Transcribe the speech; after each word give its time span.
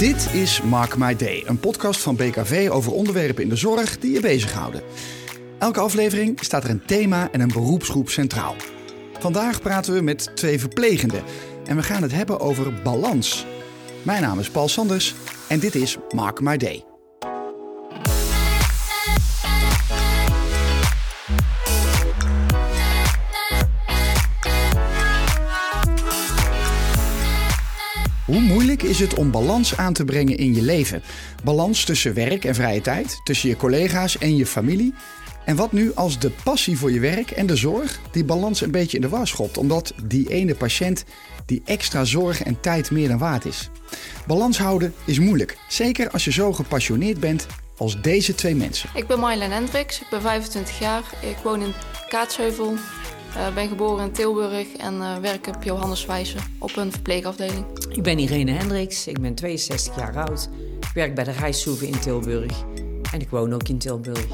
Dit 0.00 0.28
is 0.32 0.62
Mark 0.62 0.96
My 0.96 1.16
Day, 1.16 1.42
een 1.46 1.60
podcast 1.60 2.00
van 2.00 2.16
BKV 2.16 2.68
over 2.72 2.92
onderwerpen 2.92 3.42
in 3.42 3.48
de 3.48 3.56
zorg 3.56 3.98
die 3.98 4.12
je 4.12 4.20
bezighouden. 4.20 4.82
Elke 5.58 5.80
aflevering 5.80 6.38
staat 6.44 6.64
er 6.64 6.70
een 6.70 6.84
thema 6.84 7.28
en 7.32 7.40
een 7.40 7.52
beroepsgroep 7.52 8.08
centraal. 8.08 8.54
Vandaag 9.18 9.60
praten 9.60 9.94
we 9.94 10.00
met 10.00 10.30
twee 10.34 10.60
verplegenden 10.60 11.22
en 11.64 11.76
we 11.76 11.82
gaan 11.82 12.02
het 12.02 12.12
hebben 12.12 12.40
over 12.40 12.82
balans. 12.82 13.46
Mijn 14.02 14.22
naam 14.22 14.38
is 14.38 14.50
Paul 14.50 14.68
Sanders 14.68 15.14
en 15.48 15.58
dit 15.58 15.74
is 15.74 15.96
Mark 16.14 16.40
My 16.40 16.56
Day. 16.56 16.89
Hoe 28.30 28.40
moeilijk 28.40 28.82
is 28.82 29.00
het 29.00 29.14
om 29.14 29.30
balans 29.30 29.76
aan 29.76 29.92
te 29.92 30.04
brengen 30.04 30.36
in 30.36 30.54
je 30.54 30.62
leven? 30.62 31.02
Balans 31.44 31.84
tussen 31.84 32.14
werk 32.14 32.44
en 32.44 32.54
vrije 32.54 32.80
tijd, 32.80 33.20
tussen 33.24 33.48
je 33.48 33.56
collega's 33.56 34.18
en 34.18 34.36
je 34.36 34.46
familie. 34.46 34.94
En 35.44 35.56
wat 35.56 35.72
nu 35.72 35.94
als 35.94 36.18
de 36.18 36.30
passie 36.44 36.78
voor 36.78 36.92
je 36.92 37.00
werk 37.00 37.30
en 37.30 37.46
de 37.46 37.56
zorg 37.56 38.00
die 38.12 38.24
balans 38.24 38.60
een 38.60 38.70
beetje 38.70 38.96
in 38.96 39.02
de 39.02 39.08
war 39.08 39.26
schopt, 39.26 39.58
omdat 39.58 39.94
die 40.04 40.28
ene 40.28 40.54
patiënt 40.54 41.04
die 41.46 41.62
extra 41.64 42.04
zorg 42.04 42.42
en 42.42 42.60
tijd 42.60 42.90
meer 42.90 43.08
dan 43.08 43.18
waard 43.18 43.44
is? 43.44 43.70
Balans 44.26 44.58
houden 44.58 44.94
is 45.04 45.18
moeilijk, 45.18 45.56
zeker 45.68 46.10
als 46.10 46.24
je 46.24 46.32
zo 46.32 46.52
gepassioneerd 46.52 47.20
bent 47.20 47.46
als 47.76 48.02
deze 48.02 48.34
twee 48.34 48.54
mensen. 48.54 48.90
Ik 48.94 49.06
ben 49.06 49.18
Marjolein 49.18 49.52
Hendricks, 49.52 50.00
ik 50.00 50.06
ben 50.10 50.20
25 50.20 50.78
jaar. 50.78 51.02
Ik 51.20 51.36
woon 51.42 51.62
in 51.62 51.72
Kaatsheuvel, 52.08 52.74
uh, 53.36 53.54
ben 53.54 53.68
geboren 53.68 54.04
in 54.04 54.12
Tilburg 54.12 54.66
en 54.76 54.94
uh, 54.94 55.16
werk 55.16 55.46
op 55.46 55.62
Johannes 55.62 56.06
Wijzen 56.06 56.40
op 56.58 56.76
een 56.76 56.92
verpleegafdeling. 56.92 57.64
Ik 57.88 58.02
ben 58.02 58.18
Irene 58.18 58.50
Hendricks, 58.50 59.06
ik 59.06 59.20
ben 59.20 59.34
62 59.34 59.96
jaar 59.96 60.16
oud. 60.16 60.48
Ik 60.80 60.90
werk 60.94 61.14
bij 61.14 61.24
de 61.24 61.30
Rijssoeven 61.30 61.86
in 61.86 62.00
Tilburg 62.00 62.64
en 63.12 63.20
ik 63.20 63.28
woon 63.28 63.52
ook 63.52 63.68
in 63.68 63.78
Tilburg. 63.78 64.26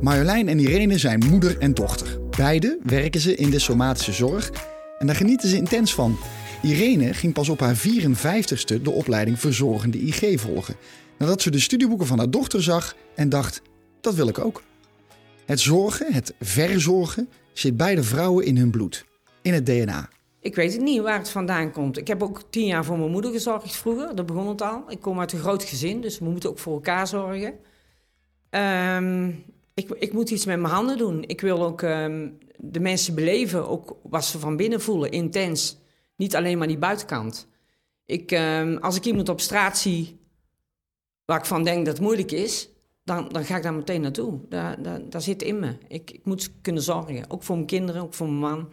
Marjolein 0.00 0.48
en 0.48 0.58
Irene 0.58 0.98
zijn 0.98 1.24
moeder 1.30 1.58
en 1.58 1.74
dochter. 1.74 2.18
Beide 2.36 2.78
werken 2.82 3.20
ze 3.20 3.34
in 3.34 3.50
de 3.50 3.58
somatische 3.58 4.12
zorg 4.12 4.50
en 4.98 5.06
daar 5.06 5.16
genieten 5.16 5.48
ze 5.48 5.56
intens 5.56 5.94
van. 5.94 6.18
Irene 6.62 7.14
ging 7.14 7.32
pas 7.32 7.48
op 7.48 7.60
haar 7.60 7.76
54ste 7.76 8.82
de 8.82 8.90
opleiding 8.90 9.40
verzorgende 9.40 9.98
IG 9.98 10.40
volgen. 10.40 10.76
Nadat 11.18 11.42
ze 11.42 11.50
de 11.50 11.60
studieboeken 11.60 12.06
van 12.06 12.18
haar 12.18 12.30
dochter 12.30 12.62
zag 12.62 12.94
en 13.14 13.28
dacht: 13.28 13.62
dat 14.00 14.14
wil 14.14 14.28
ik 14.28 14.38
ook. 14.38 14.62
Het 15.44 15.60
zorgen, 15.60 16.12
het 16.12 16.34
verzorgen, 16.40 17.28
zit 17.58 17.76
beide 17.76 18.02
vrouwen 18.02 18.44
in 18.44 18.56
hun 18.56 18.70
bloed, 18.70 19.04
in 19.42 19.52
het 19.52 19.66
DNA. 19.66 20.08
Ik 20.40 20.54
weet 20.54 20.72
het 20.72 20.82
niet 20.82 21.00
waar 21.00 21.18
het 21.18 21.30
vandaan 21.30 21.72
komt. 21.72 21.98
Ik 21.98 22.06
heb 22.06 22.22
ook 22.22 22.42
tien 22.50 22.66
jaar 22.66 22.84
voor 22.84 22.98
mijn 22.98 23.10
moeder 23.10 23.32
gezorgd 23.32 23.76
vroeger, 23.76 24.16
dat 24.16 24.26
begon 24.26 24.48
het 24.48 24.62
al. 24.62 24.84
Ik 24.88 25.00
kom 25.00 25.20
uit 25.20 25.32
een 25.32 25.38
groot 25.38 25.62
gezin, 25.62 26.00
dus 26.00 26.18
we 26.18 26.24
moeten 26.24 26.50
ook 26.50 26.58
voor 26.58 26.74
elkaar 26.74 27.06
zorgen. 27.06 27.54
Um, 28.50 29.44
ik, 29.74 29.90
ik, 29.90 30.12
moet 30.12 30.30
iets 30.30 30.44
met 30.44 30.60
mijn 30.60 30.72
handen 30.72 30.98
doen. 30.98 31.22
Ik 31.22 31.40
wil 31.40 31.62
ook 31.62 31.82
um, 31.82 32.38
de 32.56 32.80
mensen 32.80 33.14
beleven, 33.14 33.68
ook 33.68 33.96
wat 34.02 34.24
ze 34.24 34.38
van 34.38 34.56
binnen 34.56 34.80
voelen, 34.80 35.10
intens. 35.10 35.78
Niet 36.16 36.36
alleen 36.36 36.58
maar 36.58 36.66
die 36.66 36.78
buitenkant. 36.78 37.48
Ik, 38.06 38.30
um, 38.30 38.76
als 38.76 38.96
ik 38.96 39.04
iemand 39.04 39.28
op 39.28 39.40
straat 39.40 39.78
zie 39.78 40.20
waar 41.24 41.38
ik 41.38 41.44
van 41.44 41.64
denk 41.64 41.84
dat 41.84 41.94
het 41.94 42.04
moeilijk 42.04 42.32
is, 42.32 42.68
dan, 43.04 43.28
dan 43.28 43.44
ga 43.44 43.56
ik 43.56 43.62
daar 43.62 43.74
meteen 43.74 44.00
naartoe. 44.00 44.40
Daar, 44.48 44.82
daar, 44.82 45.00
daar 45.08 45.22
zit 45.22 45.42
in 45.42 45.58
me. 45.58 45.76
Ik, 45.88 46.10
ik 46.10 46.24
moet 46.24 46.50
kunnen 46.62 46.82
zorgen. 46.82 47.30
Ook 47.30 47.42
voor 47.42 47.54
mijn 47.54 47.66
kinderen, 47.66 48.02
ook 48.02 48.14
voor 48.14 48.26
mijn 48.26 48.38
man. 48.38 48.72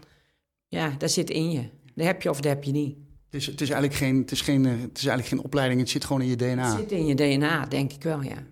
Ja, 0.67 0.95
dat 0.97 1.11
zit 1.11 1.29
in 1.29 1.51
je. 1.51 1.69
Dat 1.95 2.05
heb 2.05 2.21
je 2.21 2.29
of 2.29 2.41
dat 2.41 2.51
heb 2.51 2.63
je 2.63 2.71
niet. 2.71 2.97
Dus 3.29 3.45
het 3.45 3.61
is 3.61 3.69
eigenlijk 3.69 3.99
geen, 3.99 4.17
het 4.17 4.31
is 4.31 4.41
geen, 4.41 4.65
het 4.65 4.97
is 4.97 5.05
eigenlijk 5.05 5.27
geen 5.27 5.43
opleiding, 5.43 5.79
het 5.79 5.89
zit 5.89 6.05
gewoon 6.05 6.21
in 6.21 6.27
je 6.27 6.35
DNA. 6.35 6.69
Het 6.69 6.79
zit 6.79 6.91
in 6.91 7.05
je 7.05 7.15
DNA, 7.15 7.65
denk 7.65 7.91
ik 7.93 8.03
wel, 8.03 8.21
ja. 8.21 8.43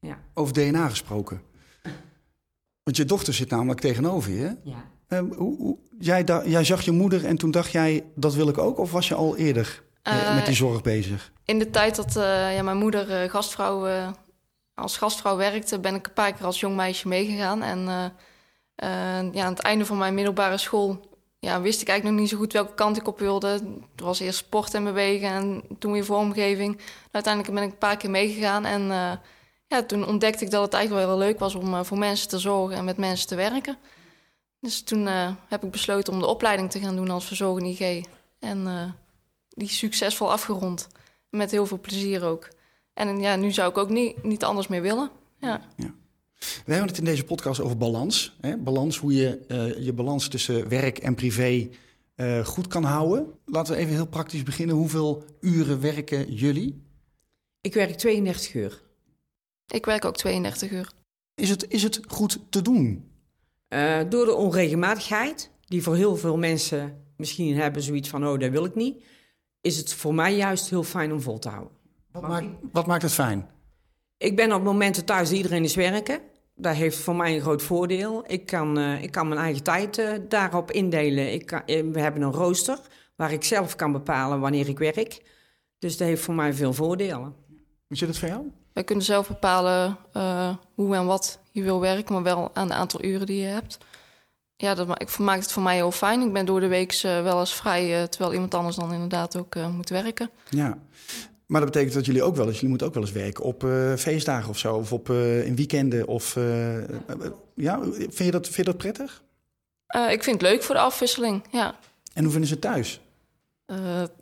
ja. 0.00 0.18
Over 0.34 0.54
DNA 0.54 0.88
gesproken. 0.88 1.40
Want 2.84 2.96
je 2.96 3.04
dochter 3.04 3.34
zit 3.34 3.50
namelijk 3.50 3.80
tegenover 3.80 4.32
je. 4.32 4.56
Ja. 4.64 4.90
Um, 5.08 5.32
hoe, 5.32 5.56
hoe, 5.56 5.78
jij, 5.98 6.24
da, 6.24 6.46
jij 6.46 6.64
zag 6.64 6.82
je 6.82 6.90
moeder 6.90 7.24
en 7.24 7.36
toen 7.36 7.50
dacht 7.50 7.72
jij, 7.72 8.04
dat 8.14 8.34
wil 8.34 8.48
ik 8.48 8.58
ook? 8.58 8.78
Of 8.78 8.92
was 8.92 9.08
je 9.08 9.14
al 9.14 9.36
eerder 9.36 9.82
uh, 10.08 10.34
met 10.34 10.46
die 10.46 10.54
zorg 10.54 10.82
bezig? 10.82 11.32
In 11.44 11.58
de 11.58 11.70
tijd 11.70 11.96
dat 11.96 12.16
uh, 12.16 12.54
ja, 12.54 12.62
mijn 12.62 12.76
moeder 12.76 13.22
uh, 13.22 13.30
gastvrouw 13.30 13.86
als 14.78 14.96
gastvrouw 14.96 15.36
werkte, 15.36 15.78
ben 15.78 15.94
ik 15.94 16.06
een 16.06 16.12
paar 16.12 16.32
keer 16.32 16.46
als 16.46 16.60
jong 16.60 16.76
meisje 16.76 17.08
meegegaan. 17.08 17.62
En 17.62 17.78
uh, 17.78 18.04
uh, 18.04 19.32
ja, 19.34 19.44
aan 19.44 19.52
het 19.52 19.62
einde 19.62 19.86
van 19.86 19.98
mijn 19.98 20.14
middelbare 20.14 20.58
school 20.58 21.16
ja, 21.38 21.60
wist 21.60 21.80
ik 21.80 21.88
eigenlijk 21.88 22.18
nog 22.18 22.26
niet 22.26 22.34
zo 22.34 22.44
goed 22.44 22.52
welke 22.52 22.74
kant 22.74 22.96
ik 22.96 23.06
op 23.06 23.18
wilde. 23.18 23.48
Het 23.48 24.00
was 24.00 24.20
eerst 24.20 24.38
sport 24.38 24.74
en 24.74 24.84
bewegen 24.84 25.28
en 25.28 25.62
toen 25.78 25.92
weer 25.92 26.04
vormgeving. 26.04 26.80
Uiteindelijk 27.10 27.54
ben 27.54 27.64
ik 27.64 27.70
een 27.70 27.78
paar 27.78 27.96
keer 27.96 28.10
meegegaan 28.10 28.64
en 28.64 28.82
uh, 28.82 29.12
ja, 29.66 29.82
toen 29.82 30.06
ontdekte 30.06 30.44
ik 30.44 30.50
dat 30.50 30.62
het 30.62 30.74
eigenlijk 30.74 31.06
wel 31.06 31.16
heel 31.16 31.26
leuk 31.26 31.38
was 31.38 31.54
om 31.54 31.84
voor 31.84 31.98
mensen 31.98 32.28
te 32.28 32.38
zorgen 32.38 32.76
en 32.76 32.84
met 32.84 32.96
mensen 32.96 33.28
te 33.28 33.34
werken. 33.34 33.76
Dus 34.60 34.82
toen 34.82 35.06
heb 35.48 35.64
ik 35.64 35.70
besloten 35.70 36.12
om 36.12 36.18
de 36.18 36.26
opleiding 36.26 36.70
te 36.70 36.80
gaan 36.80 36.96
doen 36.96 37.10
als 37.10 37.26
verzorgende 37.26 37.70
IG. 37.70 38.04
En 38.38 38.94
die 39.48 39.68
succesvol 39.68 40.32
afgerond. 40.32 40.88
Met 41.30 41.50
heel 41.50 41.66
veel 41.66 41.80
plezier 41.80 42.24
ook. 42.24 42.48
En 42.98 43.20
ja, 43.20 43.36
nu 43.36 43.52
zou 43.52 43.70
ik 43.70 43.78
ook 43.78 43.90
niet, 43.90 44.22
niet 44.22 44.44
anders 44.44 44.66
meer 44.66 44.82
willen. 44.82 45.10
Ja. 45.40 45.60
ja. 45.76 45.94
We 46.38 46.72
hebben 46.72 46.88
het 46.88 46.98
in 46.98 47.04
deze 47.04 47.24
podcast 47.24 47.60
over 47.60 47.76
balans. 47.76 48.36
Hè? 48.40 48.56
Balans, 48.56 48.98
hoe 48.98 49.14
je 49.14 49.40
uh, 49.48 49.84
je 49.84 49.92
balans 49.92 50.28
tussen 50.28 50.68
werk 50.68 50.98
en 50.98 51.14
privé 51.14 51.68
uh, 52.16 52.44
goed 52.46 52.66
kan 52.66 52.84
houden. 52.84 53.26
Laten 53.44 53.74
we 53.74 53.80
even 53.80 53.94
heel 53.94 54.06
praktisch 54.06 54.42
beginnen. 54.42 54.76
Hoeveel 54.76 55.24
uren 55.40 55.80
werken 55.80 56.34
jullie? 56.34 56.82
Ik 57.60 57.74
werk 57.74 57.96
32 57.96 58.54
uur. 58.54 58.82
Ik 59.66 59.84
werk 59.84 60.04
ook 60.04 60.16
32 60.16 60.70
uur. 60.70 60.90
Is 61.34 61.50
het, 61.50 61.68
is 61.68 61.82
het 61.82 62.00
goed 62.06 62.38
te 62.48 62.62
doen? 62.62 63.10
Uh, 63.68 64.00
door 64.08 64.24
de 64.24 64.34
onregelmatigheid, 64.34 65.50
die 65.66 65.82
voor 65.82 65.96
heel 65.96 66.16
veel 66.16 66.36
mensen 66.36 67.04
misschien 67.16 67.56
hebben 67.56 67.82
zoiets 67.82 68.08
van: 68.08 68.26
oh, 68.26 68.38
dat 68.38 68.50
wil 68.50 68.64
ik 68.64 68.74
niet. 68.74 69.02
Is 69.60 69.76
het 69.76 69.92
voor 69.92 70.14
mij 70.14 70.36
juist 70.36 70.70
heel 70.70 70.82
fijn 70.82 71.12
om 71.12 71.20
vol 71.20 71.38
te 71.38 71.48
houden. 71.48 71.77
Wat 72.12 72.22
maakt, 72.22 72.46
wat 72.72 72.86
maakt 72.86 73.02
het 73.02 73.12
fijn? 73.12 73.48
Ik 74.16 74.36
ben 74.36 74.52
op 74.52 74.62
momenten 74.62 75.04
thuis, 75.04 75.32
iedereen 75.32 75.64
is 75.64 75.74
werken. 75.74 76.20
Dat 76.54 76.74
heeft 76.74 76.98
voor 76.98 77.16
mij 77.16 77.34
een 77.34 77.40
groot 77.40 77.62
voordeel. 77.62 78.24
Ik 78.26 78.46
kan, 78.46 78.78
uh, 78.78 79.02
ik 79.02 79.10
kan 79.10 79.28
mijn 79.28 79.40
eigen 79.40 79.62
tijd 79.62 79.98
uh, 79.98 80.12
daarop 80.28 80.70
indelen. 80.70 81.32
Ik 81.32 81.46
kan, 81.46 81.62
uh, 81.66 81.92
we 81.92 82.00
hebben 82.00 82.22
een 82.22 82.32
rooster 82.32 82.78
waar 83.16 83.32
ik 83.32 83.44
zelf 83.44 83.76
kan 83.76 83.92
bepalen 83.92 84.40
wanneer 84.40 84.68
ik 84.68 84.78
werk. 84.78 85.22
Dus 85.78 85.96
dat 85.96 86.08
heeft 86.08 86.22
voor 86.22 86.34
mij 86.34 86.54
veel 86.54 86.72
voordelen. 86.72 87.34
Hoe 87.86 87.96
zit 87.96 88.08
het 88.08 88.18
voor 88.18 88.28
jou? 88.28 88.50
Wij 88.72 88.84
kunnen 88.84 89.04
zelf 89.04 89.28
bepalen 89.28 89.96
hoe 90.74 90.96
en 90.96 91.06
wat 91.06 91.40
je 91.50 91.62
wil 91.62 91.80
werken, 91.80 92.14
maar 92.14 92.22
wel 92.22 92.50
aan 92.54 92.68
het 92.68 92.76
aantal 92.76 93.04
uren 93.04 93.26
die 93.26 93.40
je 93.40 93.46
hebt. 93.46 93.78
Ja, 94.56 94.74
dat 94.74 95.18
maakt 95.18 95.42
het 95.42 95.52
voor 95.52 95.62
mij 95.62 95.74
heel 95.74 95.90
fijn. 95.90 96.20
Ik 96.20 96.32
ben 96.32 96.46
door 96.46 96.60
de 96.60 96.66
week 96.66 97.00
wel 97.02 97.40
eens 97.40 97.54
vrij, 97.54 98.08
terwijl 98.08 98.32
iemand 98.32 98.54
anders 98.54 98.76
dan 98.76 98.92
inderdaad 98.92 99.36
ook 99.36 99.54
moet 99.54 99.88
werken. 99.88 100.30
Ja, 100.50 100.78
maar 101.48 101.60
dat 101.60 101.70
betekent 101.70 101.94
dat 101.94 102.06
jullie 102.06 102.22
ook 102.22 102.36
wel 102.36 102.46
eens, 102.46 102.54
jullie 102.54 102.68
moeten 102.68 102.86
ook 102.86 102.94
wel 102.94 103.02
eens 103.02 103.12
werken 103.12 103.44
op 103.44 103.64
uh, 103.64 103.94
feestdagen 103.94 104.48
of 104.48 104.58
zo, 104.58 104.74
of 104.74 104.92
op 104.92 105.08
uh, 105.08 105.46
in 105.46 105.56
weekenden. 105.56 106.06
Of, 106.06 106.36
uh, 106.36 106.84
ja, 107.54 107.80
vind 107.82 108.16
je, 108.16 108.30
dat, 108.30 108.44
vind 108.44 108.56
je 108.56 108.62
dat 108.64 108.76
prettig? 108.76 109.22
ik 110.10 110.22
vind 110.22 110.40
het 110.40 110.50
leuk 110.50 110.62
voor 110.62 110.74
de 110.74 110.80
afwisseling, 110.80 111.42
ja. 111.50 111.78
En 112.12 112.22
hoe 112.22 112.30
vinden 112.30 112.48
ze 112.48 112.54
het 112.54 112.62
thuis? 112.62 113.00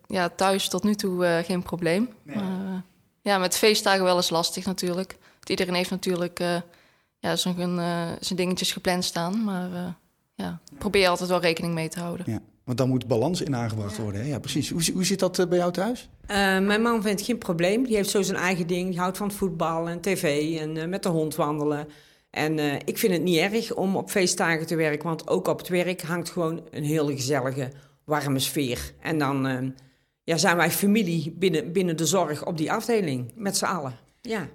ja, 0.07 0.29
thuis 0.29 0.69
tot 0.69 0.85
nu 0.85 0.95
toe 0.95 1.43
geen 1.45 1.63
probleem. 1.63 2.09
Nee. 2.23 2.37
ja, 3.23 3.39
met 3.39 3.57
feestdagen 3.57 4.05
wel 4.05 4.17
eens 4.17 4.31
lastig 4.31 4.67
natuurlijk. 4.67 5.17
Want 5.35 5.51
iedereen 5.51 5.75
heeft 5.75 5.91
natuurlijk 5.91 6.39
ja, 7.19 7.37
zijn, 7.37 7.79
zijn 8.21 8.37
dingetjes 8.37 8.73
gepland 8.73 9.05
staan. 9.05 9.45
Maar 9.45 9.97
ja, 10.35 10.61
probeer 10.79 11.09
altijd 11.09 11.29
wel 11.29 11.41
rekening 11.41 11.75
mee 11.75 11.89
te 11.89 12.01
houden. 12.01 12.33
Ja. 12.33 12.41
Want 12.67 12.79
dan 12.79 12.89
moet 12.89 13.07
balans 13.07 13.41
in 13.43 13.57
aangebracht 13.57 13.99
worden. 13.99 14.21
Hè? 14.21 14.27
Ja, 14.27 14.39
precies. 14.39 14.71
Hoe, 14.71 14.83
hoe 14.93 15.05
zit 15.05 15.19
dat 15.19 15.49
bij 15.49 15.59
jou 15.59 15.73
thuis? 15.73 16.09
Uh, 16.23 16.37
mijn 16.59 16.83
man 16.83 17.03
vindt 17.03 17.23
geen 17.23 17.39
probleem. 17.39 17.85
Die 17.85 17.97
heeft 17.97 18.11
zo 18.11 18.23
zijn 18.23 18.39
eigen 18.39 18.67
ding. 18.67 18.91
Die 18.91 18.99
houdt 18.99 19.17
van 19.17 19.33
voetbal 19.33 19.89
en 19.89 20.01
tv 20.01 20.57
en 20.61 20.77
uh, 20.77 20.85
met 20.85 21.03
de 21.03 21.09
hond 21.09 21.35
wandelen. 21.35 21.89
En 22.31 22.59
uh, 22.59 22.75
ik 22.75 22.99
vind 22.99 23.13
het 23.13 23.23
niet 23.23 23.39
erg 23.39 23.75
om 23.75 23.97
op 23.97 24.11
feestdagen 24.11 24.67
te 24.67 24.77
werken. 24.77 25.09
Want 25.09 25.29
ook 25.29 25.49
op 25.49 25.59
het 25.59 25.69
werk 25.69 26.03
hangt 26.03 26.31
gewoon 26.31 26.63
een 26.71 26.85
hele 26.85 27.13
gezellige, 27.13 27.71
warme 28.05 28.39
sfeer. 28.39 28.93
En 29.01 29.19
dan 29.19 29.73
ja, 30.23 30.37
zijn 30.37 30.57
wij 30.57 30.71
familie 30.71 31.35
binnen, 31.39 31.73
binnen 31.73 31.97
de 31.97 32.07
zorg 32.07 32.47
op 32.47 32.57
die 32.57 32.73
afdeling. 32.73 33.33
Met 33.35 33.57
z'n 33.57 33.65
allen. 33.65 33.99
Ja. 34.21 34.49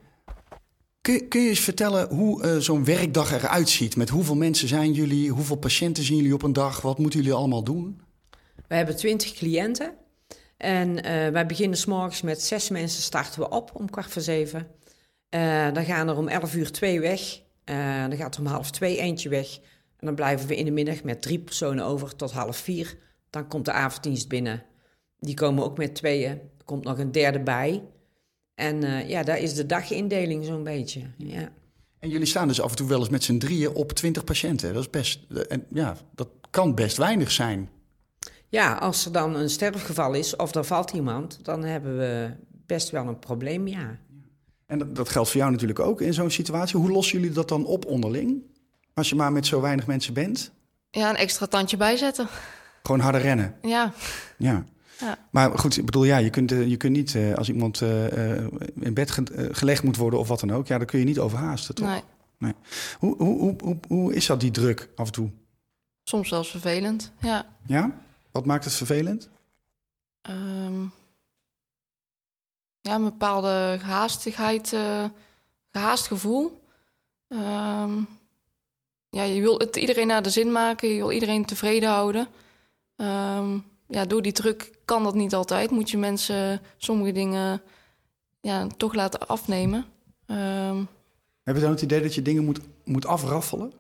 Kun, 1.02 1.14
je 1.30 1.50
eens 1.50 1.60
vertellen 1.60 2.10
hoe 2.10 2.46
uh, 2.46 2.58
zo'n 2.58 2.86
werkdag 2.86 3.32
eruit 3.32 3.70
ziet? 3.70 3.96
Met 3.96 4.10
hoeveel 4.10 4.36
mensen 4.36 4.68
zijn 4.68 4.94
jullie? 4.94 5.30
Hoeveel 5.30 5.56
patiënten 5.56 6.04
zien 6.04 6.18
jullie 6.18 6.34
op 6.34 6.44
een 6.44 6.54
dag? 6.54 6.82
Wat 6.82 6.98
moeten 6.98 7.20
jullie 7.20 7.36
allemaal 7.36 7.64
doen? 7.64 8.02
We 8.68 8.76
hebben 8.76 8.96
twintig 8.96 9.34
cliënten. 9.34 9.94
En 10.58 10.90
uh, 10.90 11.04
wij 11.04 11.46
beginnen 11.46 11.78
s 11.78 11.86
morgens 11.86 12.22
met 12.22 12.42
zes 12.42 12.70
mensen 12.70 13.02
starten 13.02 13.40
we 13.40 13.50
op 13.50 13.72
om 13.74 13.90
kwart 13.90 14.12
voor 14.12 14.22
zeven. 14.22 14.68
Uh, 15.30 15.74
dan 15.74 15.86
gaan 15.86 16.08
er 16.08 16.18
om 16.18 16.28
elf 16.28 16.56
uur 16.56 16.72
twee 16.72 17.00
weg. 17.00 17.42
dan 18.10 18.16
gaat 18.16 18.36
er 18.36 18.42
om 18.42 18.48
half 18.48 18.72
twee 18.72 18.98
eentje 18.98 19.30
weg. 19.30 19.60
En 19.98 20.06
dan 20.06 20.16
blijven 20.16 20.48
we 20.48 20.56
in 20.56 20.66
de 20.66 20.72
middag 20.72 21.04
met 21.04 21.22
drie 21.22 21.40
personen 21.40 21.86
over 21.86 22.16
tot 22.16 22.32
half 22.32 22.58
vier. 22.58 22.98
Dan 23.30 23.48
komt 23.48 23.66
de 23.66 23.72
avonddienst 23.72 24.28
binnen. 24.28 24.64
Die 25.20 25.36
komen 25.36 25.64
ook 25.64 25.78
met 25.78 25.96
tweeën. 25.96 26.32
Er 26.32 26.66
komt 26.66 26.84
nog 26.84 26.98
een 26.98 27.12
derde 27.12 27.40
bij. 27.40 27.84
En 28.62 28.84
uh, 28.84 29.10
ja, 29.10 29.24
daar 29.24 29.40
is 29.40 29.54
de 29.54 29.66
dagindeling 29.66 30.46
zo'n 30.46 30.64
beetje. 30.64 31.02
Ja. 31.18 31.50
En 32.00 32.10
jullie 32.10 32.26
staan 32.26 32.48
dus 32.48 32.62
af 32.62 32.70
en 32.70 32.76
toe 32.76 32.88
wel 32.88 33.00
eens 33.00 33.10
met 33.10 33.24
z'n 33.24 33.38
drieën 33.38 33.74
op 33.74 33.92
20 33.92 34.24
patiënten. 34.24 34.74
Dat 34.74 34.82
is 34.82 34.90
best, 34.90 35.20
en 35.50 35.66
ja, 35.70 35.98
dat 36.16 36.28
kan 36.50 36.76
best 36.76 36.98
weinig 36.98 37.32
zijn. 37.32 37.70
Ja, 38.48 38.74
als 38.74 39.06
er 39.06 39.12
dan 39.12 39.36
een 39.36 39.50
sterfgeval 39.50 40.14
is 40.14 40.36
of 40.36 40.56
er 40.56 40.64
valt 40.64 40.92
iemand, 40.92 41.40
dan 41.42 41.64
hebben 41.64 41.98
we 41.98 42.30
best 42.66 42.90
wel 42.90 43.08
een 43.08 43.20
probleem, 43.20 43.68
ja. 43.68 43.98
En 44.66 44.80
dat, 44.80 44.96
dat 44.96 45.10
geldt 45.10 45.30
voor 45.30 45.40
jou 45.40 45.52
natuurlijk 45.52 45.80
ook 45.80 46.02
in 46.02 46.14
zo'n 46.14 46.32
situatie. 46.32 46.80
Hoe 46.80 46.92
lossen 46.92 47.20
jullie 47.20 47.34
dat 47.34 47.50
dan 47.50 47.66
op 47.66 47.86
onderling? 47.86 48.44
Als 48.94 49.10
je 49.10 49.16
maar 49.16 49.32
met 49.32 49.46
zo 49.46 49.62
weinig 49.62 49.88
mensen 49.88 50.14
bent? 50.14 50.52
Ja, 50.92 51.10
een 51.10 51.16
extra 51.16 51.46
tandje 51.46 51.78
bijzetten. 51.78 52.28
Gewoon 52.84 53.00
harder 53.00 53.22
rennen? 53.22 53.56
Ja. 53.62 53.94
Ja. 54.38 54.66
Ja. 55.02 55.18
Maar 55.30 55.58
goed, 55.60 55.78
ik 55.78 55.86
bedoel, 55.86 56.04
ja, 56.04 56.18
je 56.18 56.30
kunt, 56.30 56.52
eh, 56.52 56.68
je 56.68 56.78
kunt 56.78 56.96
niet, 56.96 57.14
uh, 57.14 57.36
als 57.36 57.50
iemand 57.50 57.82
uh, 57.82 58.38
in 58.80 58.94
bed 58.94 59.12
gelegd 59.52 59.84
moet 59.84 59.96
worden 59.96 60.20
of 60.20 60.28
wat 60.28 60.40
dan 60.40 60.52
ook, 60.52 60.68
ja, 60.68 60.78
dan 60.78 60.88
kun 60.88 61.00
je 61.00 61.06
niet 61.06 61.20
overhaasten, 61.20 61.76
toch? 61.76 61.88
Nee. 61.88 62.02
nee. 62.38 62.54
Hoe, 63.00 63.16
hoe, 63.18 63.40
hoe, 63.40 63.56
hoe, 63.64 63.78
hoe 63.88 64.14
is 64.14 64.26
dat, 64.26 64.40
die 64.40 64.52
druk 64.52 64.90
af 64.96 65.06
en 65.06 65.14
toe? 65.14 65.30
Soms 66.04 66.30
zelfs 66.30 66.50
vervelend, 66.50 67.12
ja. 67.22 67.46
Ja? 67.66 67.92
Wat 68.32 68.46
maakt 68.46 68.64
het 68.64 68.74
vervelend? 68.74 69.30
Um, 70.30 70.92
ja, 72.82 72.96
een 72.96 73.04
bepaalde 73.04 73.78
gehaastigheid, 73.80 74.76
gehaast 75.72 76.08
gevoel. 76.08 76.64
Um, 77.28 78.08
ja, 79.10 79.24
je 79.24 79.42
wil 79.42 79.60
het 79.60 79.76
iedereen 79.76 80.08
naar 80.08 80.22
de 80.22 80.30
zin 80.30 80.52
maken, 80.52 80.90
je 80.90 80.96
wil 80.96 81.12
iedereen 81.12 81.46
tevreden 81.46 81.90
houden. 81.90 82.28
Um, 82.96 83.71
ja, 83.92 84.06
door 84.06 84.22
die 84.22 84.32
druk 84.32 84.72
kan 84.86 85.04
dat 85.04 85.16
niet 85.16 85.34
altijd. 85.34 85.72
Moet 85.72 85.90
je 85.90 85.98
mensen 85.98 86.62
sommige 86.78 87.12
dingen 87.12 87.62
ja, 88.42 88.68
toch 88.78 88.94
laten 88.94 89.28
afnemen. 89.28 89.86
Um, 90.28 90.88
Heb 91.44 91.56
je 91.56 91.62
dan 91.62 91.72
het 91.72 91.82
idee 91.82 92.02
dat 92.02 92.16
je 92.16 92.22
dingen 92.22 92.46
moet, 92.46 92.60
moet 92.84 93.06
afraffelen? 93.06 93.74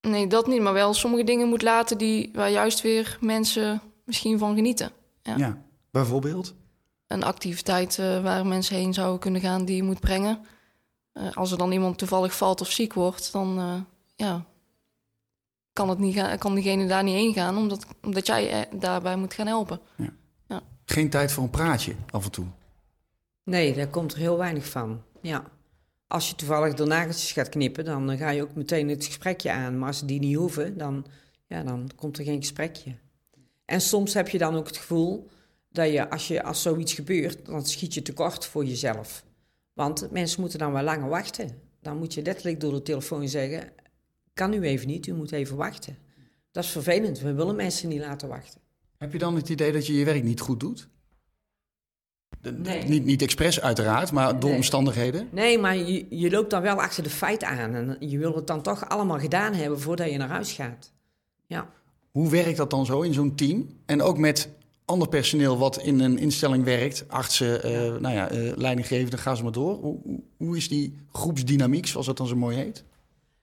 Nee, 0.00 0.26
dat 0.26 0.46
niet. 0.46 0.60
Maar 0.60 0.72
wel 0.72 0.94
sommige 0.94 1.24
dingen 1.24 1.48
moet 1.48 1.62
laten 1.62 1.98
die, 1.98 2.30
waar 2.32 2.50
juist 2.50 2.80
weer 2.80 3.18
mensen 3.20 3.80
misschien 4.04 4.38
van 4.38 4.54
genieten. 4.54 4.90
Ja, 5.22 5.36
ja 5.36 5.62
bijvoorbeeld? 5.90 6.54
Een 7.06 7.22
activiteit 7.22 7.98
uh, 7.98 8.22
waar 8.22 8.46
mensen 8.46 8.76
heen 8.76 8.94
zouden 8.94 9.20
kunnen 9.20 9.40
gaan 9.40 9.64
die 9.64 9.76
je 9.76 9.82
moet 9.82 10.00
brengen. 10.00 10.46
Uh, 11.14 11.32
als 11.32 11.52
er 11.52 11.58
dan 11.58 11.72
iemand 11.72 11.98
toevallig 11.98 12.36
valt 12.36 12.60
of 12.60 12.70
ziek 12.70 12.92
wordt, 12.92 13.32
dan 13.32 13.58
uh, 13.58 13.74
ja, 14.16 14.44
kan, 15.74 15.88
het 15.88 15.98
niet 15.98 16.14
gaan, 16.14 16.38
kan 16.38 16.54
diegene 16.54 16.86
daar 16.86 17.02
niet 17.02 17.14
heen 17.14 17.32
gaan, 17.32 17.56
omdat, 17.56 17.86
omdat 18.02 18.26
jij 18.26 18.68
daarbij 18.72 19.16
moet 19.16 19.34
gaan 19.34 19.46
helpen. 19.46 19.80
Ja. 19.96 20.12
ja. 20.48 20.62
Geen 20.84 21.10
tijd 21.10 21.32
voor 21.32 21.42
een 21.42 21.50
praatje 21.50 21.94
af 22.10 22.24
en 22.24 22.30
toe? 22.30 22.46
Nee, 23.44 23.74
daar 23.74 23.88
komt 23.88 24.12
er 24.12 24.18
heel 24.18 24.38
weinig 24.38 24.68
van. 24.68 25.02
Ja. 25.20 25.44
Als 26.06 26.28
je 26.28 26.34
toevallig 26.34 26.74
de 26.74 26.84
nageltjes 26.84 27.32
gaat 27.32 27.48
knippen, 27.48 27.84
dan 27.84 28.16
ga 28.16 28.30
je 28.30 28.42
ook 28.42 28.54
meteen 28.54 28.88
het 28.88 29.04
gesprekje 29.04 29.52
aan. 29.52 29.78
Maar 29.78 29.88
als 29.88 30.06
die 30.06 30.18
niet 30.18 30.36
hoeven, 30.36 30.78
dan, 30.78 31.06
ja, 31.46 31.62
dan 31.62 31.90
komt 31.96 32.18
er 32.18 32.24
geen 32.24 32.40
gesprekje. 32.40 32.94
En 33.64 33.80
soms 33.80 34.14
heb 34.14 34.28
je 34.28 34.38
dan 34.38 34.54
ook 34.54 34.66
het 34.66 34.76
gevoel 34.76 35.30
dat 35.70 35.90
je 35.92 36.10
als, 36.10 36.28
je, 36.28 36.42
als 36.42 36.62
zoiets 36.62 36.92
gebeurt, 36.92 37.46
dan 37.46 37.66
schiet 37.66 37.94
je 37.94 38.02
tekort 38.02 38.46
voor 38.46 38.64
jezelf. 38.64 39.24
Want 39.72 40.10
mensen 40.10 40.40
moeten 40.40 40.58
dan 40.58 40.72
wel 40.72 40.82
langer 40.82 41.08
wachten. 41.08 41.62
Dan 41.80 41.96
moet 41.96 42.14
je 42.14 42.22
letterlijk 42.22 42.60
door 42.60 42.72
de 42.72 42.82
telefoon 42.82 43.28
zeggen: 43.28 43.72
kan 44.34 44.52
u 44.52 44.60
even 44.60 44.86
niet, 44.86 45.06
u 45.06 45.14
moet 45.14 45.32
even 45.32 45.56
wachten. 45.56 45.96
Dat 46.50 46.64
is 46.64 46.70
vervelend, 46.70 47.20
we 47.20 47.32
willen 47.32 47.56
mensen 47.56 47.88
niet 47.88 48.00
laten 48.00 48.28
wachten. 48.28 48.60
Heb 48.98 49.12
je 49.12 49.18
dan 49.18 49.34
het 49.34 49.48
idee 49.48 49.72
dat 49.72 49.86
je 49.86 49.94
je 49.94 50.04
werk 50.04 50.22
niet 50.22 50.40
goed 50.40 50.60
doet? 50.60 50.88
Nee. 52.52 52.82
Niet, 52.82 53.04
niet 53.04 53.22
expres 53.22 53.60
uiteraard, 53.60 54.12
maar 54.12 54.40
door 54.40 54.54
omstandigheden? 54.54 55.28
Nee, 55.30 55.58
maar 55.58 55.76
je, 55.76 56.06
je 56.10 56.30
loopt 56.30 56.50
dan 56.50 56.62
wel 56.62 56.82
achter 56.82 57.02
de 57.02 57.10
feiten 57.10 57.48
aan. 57.48 57.74
En 57.74 57.96
je 58.00 58.18
wil 58.18 58.34
het 58.34 58.46
dan 58.46 58.62
toch 58.62 58.88
allemaal 58.88 59.18
gedaan 59.18 59.54
hebben 59.54 59.80
voordat 59.80 60.10
je 60.10 60.16
naar 60.16 60.28
huis 60.28 60.52
gaat. 60.52 60.92
Ja. 61.46 61.70
Hoe 62.10 62.30
werkt 62.30 62.56
dat 62.56 62.70
dan 62.70 62.86
zo 62.86 63.00
in 63.00 63.14
zo'n 63.14 63.34
team? 63.34 63.68
En 63.86 64.02
ook 64.02 64.18
met 64.18 64.48
ander 64.84 65.08
personeel 65.08 65.58
wat 65.58 65.82
in 65.82 66.00
een 66.00 66.18
instelling 66.18 66.64
werkt, 66.64 67.04
artsen, 67.08 67.70
uh, 67.70 68.00
nou 68.00 68.14
ja, 68.14 68.32
uh, 68.32 68.52
leidinggevenden, 68.56 69.18
ga 69.18 69.34
ze 69.34 69.42
maar 69.42 69.52
door. 69.52 69.74
Hoe, 69.74 69.98
hoe, 70.36 70.56
is 70.56 70.68
die 70.68 70.98
groepsdynamiek, 71.12 71.86
zoals 71.86 72.06
dat 72.06 72.16
dan 72.16 72.26
zo 72.26 72.36
mooi 72.36 72.56
heet? 72.56 72.84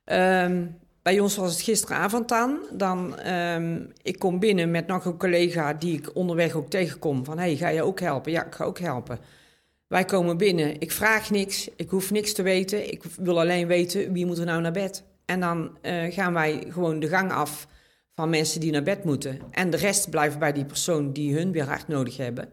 Um, 0.05 0.75
bij 1.01 1.19
ons 1.19 1.36
was 1.36 1.51
het 1.51 1.62
gisteravond 1.62 2.30
dan. 2.30 2.59
dan 2.71 3.27
um, 3.27 3.92
ik 4.01 4.19
kom 4.19 4.39
binnen 4.39 4.71
met 4.71 4.88
nog 4.88 5.06
een 5.06 5.18
collega 5.18 5.74
die 5.74 5.98
ik 5.98 6.15
onderweg 6.15 6.53
ook 6.53 6.69
tegenkom. 6.69 7.25
Van, 7.25 7.38
hey, 7.38 7.56
ga 7.56 7.68
je 7.68 7.83
ook 7.83 8.00
helpen? 8.00 8.31
Ja, 8.31 8.45
ik 8.45 8.56
ga 8.56 8.63
ook 8.63 8.80
helpen. 8.80 9.19
Wij 9.88 10.06
komen 10.06 10.38
binnen, 10.38 10.80
ik 10.80 10.92
vraag 10.92 11.30
niks, 11.30 11.69
ik 11.75 11.89
hoef 11.89 12.12
niks 12.12 12.33
te 12.33 12.42
weten. 12.42 12.92
Ik 12.92 13.03
wil 13.03 13.39
alleen 13.39 13.68
weten, 13.68 14.13
wie 14.13 14.25
moet 14.25 14.38
er 14.38 14.45
nou 14.45 14.62
naar 14.62 14.71
bed? 14.71 15.03
En 15.25 15.39
dan 15.39 15.77
uh, 15.81 16.13
gaan 16.13 16.33
wij 16.33 16.63
gewoon 16.69 17.00
de 17.00 17.07
gang 17.07 17.31
af 17.31 17.68
van 18.13 18.30
mensen 18.30 18.59
die 18.59 18.71
naar 18.71 18.83
bed 18.83 19.04
moeten. 19.04 19.39
En 19.51 19.69
de 19.69 19.77
rest 19.77 20.09
blijft 20.09 20.39
bij 20.39 20.51
die 20.51 20.65
persoon 20.65 21.13
die 21.13 21.36
hun 21.36 21.51
weer 21.51 21.65
hard 21.65 21.88
nodig 21.88 22.18
hebben. 22.18 22.50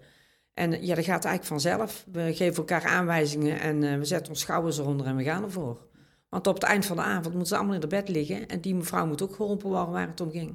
En 0.54 0.70
ja, 0.70 0.94
dat 0.94 1.04
gaat 1.04 1.24
eigenlijk 1.24 1.44
vanzelf. 1.44 2.04
We 2.12 2.34
geven 2.34 2.56
elkaar 2.56 2.84
aanwijzingen 2.84 3.60
en 3.60 3.82
uh, 3.82 3.96
we 3.98 4.04
zetten 4.04 4.28
ons 4.28 4.40
schouders 4.40 4.78
eronder 4.78 5.06
en 5.06 5.16
we 5.16 5.24
gaan 5.24 5.42
ervoor. 5.42 5.86
Want 6.28 6.46
op 6.46 6.54
het 6.54 6.62
eind 6.62 6.86
van 6.86 6.96
de 6.96 7.02
avond 7.02 7.28
moeten 7.28 7.46
ze 7.46 7.56
allemaal 7.56 7.74
in 7.74 7.80
de 7.80 7.86
bed 7.86 8.08
liggen. 8.08 8.48
En 8.48 8.60
die 8.60 8.74
mevrouw 8.74 9.06
moet 9.06 9.22
ook 9.22 9.34
geholpen 9.34 9.68
worden 9.68 9.92
waar 9.92 10.06
het 10.06 10.20
om 10.20 10.30
ging. 10.30 10.54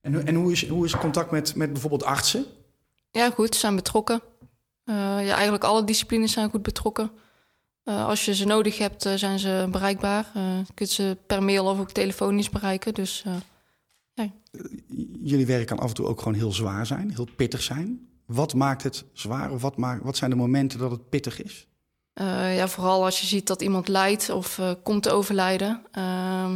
En, 0.00 0.26
en 0.26 0.34
hoe, 0.34 0.52
is, 0.52 0.68
hoe 0.68 0.84
is 0.84 0.96
contact 0.96 1.30
met, 1.30 1.54
met 1.54 1.72
bijvoorbeeld 1.72 2.04
artsen? 2.04 2.44
Ja, 3.10 3.30
goed. 3.30 3.54
Ze 3.54 3.60
zijn 3.60 3.76
betrokken. 3.76 4.22
Uh, 4.84 4.94
ja, 4.96 5.32
eigenlijk 5.32 5.64
alle 5.64 5.84
disciplines 5.84 6.32
zijn 6.32 6.50
goed 6.50 6.62
betrokken. 6.62 7.10
Uh, 7.84 8.06
als 8.06 8.24
je 8.24 8.34
ze 8.34 8.46
nodig 8.46 8.78
hebt, 8.78 9.06
uh, 9.06 9.14
zijn 9.14 9.38
ze 9.38 9.68
bereikbaar. 9.70 10.30
je 10.34 10.74
kunt 10.74 10.90
ze 10.90 11.16
per 11.26 11.42
mail 11.42 11.66
of 11.66 11.80
ook 11.80 11.90
telefonisch 11.90 12.50
bereiken. 12.50 12.94
Dus, 12.94 13.24
ja. 14.12 14.32
Jullie 15.22 15.46
werk 15.46 15.66
kan 15.66 15.78
af 15.78 15.88
en 15.88 15.94
toe 15.94 16.06
ook 16.06 16.18
gewoon 16.18 16.34
heel 16.34 16.52
zwaar 16.52 16.86
zijn, 16.86 17.10
heel 17.10 17.28
pittig 17.36 17.62
zijn. 17.62 18.08
Wat 18.26 18.54
maakt 18.54 18.82
het 18.82 19.04
zwaar 19.12 19.50
of 19.50 19.62
wat, 19.62 19.76
maakt, 19.76 20.04
wat 20.04 20.16
zijn 20.16 20.30
de 20.30 20.36
momenten 20.36 20.78
dat 20.78 20.90
het 20.90 21.08
pittig 21.08 21.42
is? 21.42 21.68
Uh, 22.14 22.56
ja, 22.56 22.68
vooral 22.68 23.04
als 23.04 23.20
je 23.20 23.26
ziet 23.26 23.46
dat 23.46 23.62
iemand 23.62 23.88
lijdt 23.88 24.30
of 24.30 24.58
uh, 24.58 24.70
komt 24.82 25.02
te 25.02 25.10
overlijden. 25.10 25.86
Uh, 25.98 26.54